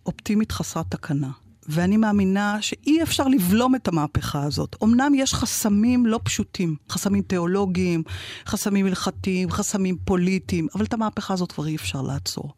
אופטימית 0.06 0.52
חסרת 0.52 0.86
תקנה. 0.90 1.30
ואני 1.70 1.98
מאמינה 1.98 2.62
שאי 2.62 3.04
אפשר 3.04 3.28
לבלום 3.28 3.76
את 3.76 3.88
המהפכה 3.88 4.44
הזאת. 4.44 4.76
אמנם 4.84 5.14
יש 5.16 5.34
חסמים 5.34 6.06
לא 6.06 6.20
פשוטים, 6.24 6.76
חסמים 6.90 7.22
תיאולוגיים, 7.22 8.04
חסמים 8.46 8.86
הלכתיים, 8.86 9.52
חסמים 9.52 9.98
פוליטיים, 10.06 10.68
אבל 10.76 10.86
את 10.86 10.94
המהפכה 10.94 11.34
הזאת 11.34 11.52
כבר 11.52 11.68
אי 11.68 11.76
אפשר 11.76 12.02
לעצור. 12.02 12.54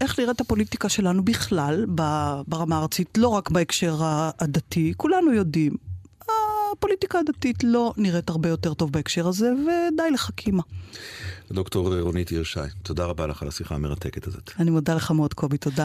איך 0.00 0.18
נראית 0.18 0.40
הפוליטיקה 0.40 0.88
שלנו 0.88 1.24
בכלל, 1.24 1.86
ברמה 2.46 2.76
הארצית, 2.76 3.18
לא 3.18 3.28
רק 3.28 3.50
בהקשר 3.50 3.96
הדתי, 4.38 4.92
כולנו 4.96 5.32
יודעים. 5.32 5.76
הפוליטיקה 6.72 7.18
הדתית 7.18 7.64
לא 7.64 7.92
נראית 7.96 8.30
הרבה 8.30 8.48
יותר 8.48 8.74
טוב 8.74 8.92
בהקשר 8.92 9.28
הזה, 9.28 9.52
ודי 9.52 10.10
לחכימה. 10.10 10.62
דוקטור 11.52 12.00
רונית 12.00 12.28
הירשי, 12.28 12.60
תודה 12.82 13.04
רבה 13.04 13.26
לך 13.26 13.42
על 13.42 13.48
השיחה 13.48 13.74
המרתקת 13.74 14.26
הזאת. 14.26 14.50
אני 14.58 14.70
מודה 14.70 14.94
לך 14.94 15.10
מאוד, 15.10 15.34
קובי, 15.34 15.58
תודה. 15.58 15.84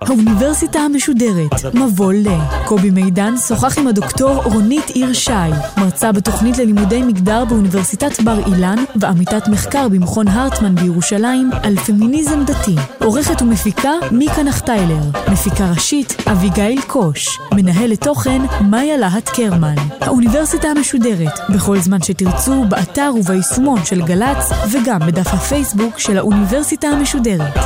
האוניברסיטה 0.00 0.78
המשודרת, 0.78 1.74
מבוא 1.74 2.12
ל. 2.12 2.26
קובי 2.64 2.90
מידן 2.90 3.34
שוחח 3.48 3.78
עם 3.78 3.86
הדוקטור 3.86 4.42
רונית 4.44 4.90
עיר 4.90 5.12
שי, 5.12 5.32
מרצה 5.76 6.12
בתוכנית 6.12 6.58
ללימודי 6.58 7.02
מגדר 7.02 7.44
באוניברסיטת 7.44 8.20
בר 8.20 8.38
אילן 8.46 8.84
ועמיתת 8.96 9.48
מחקר 9.48 9.88
במכון 9.88 10.28
הרטמן 10.28 10.74
בירושלים 10.74 11.50
על 11.62 11.76
פמיניזם 11.76 12.44
דתי. 12.44 12.74
עורכת 13.00 13.42
ומפיקה 13.42 13.92
מיקה 14.10 14.42
נחטיילר, 14.42 15.02
מפיקה 15.32 15.70
ראשית 15.70 16.16
אביגיל 16.32 16.82
קוש, 16.86 17.38
מנהלת 17.52 18.04
תוכן 18.04 18.42
מאיה 18.70 18.96
להט 18.96 19.28
קרמן. 19.28 19.74
האוניברסיטה 20.00 20.68
המשודרת, 20.68 21.40
בכל 21.54 21.78
זמן 21.78 22.02
שתרצו, 22.02 22.64
באתר 22.68 23.12
וביישומון 23.18 23.84
של 23.84 24.02
גל"צ 24.02 24.50
וגם 24.70 24.98
בדף 24.98 25.34
הפייסבוק 25.34 25.98
של 25.98 26.18
האוניברסיטה 26.18 26.88
המשודרת. 26.96 27.56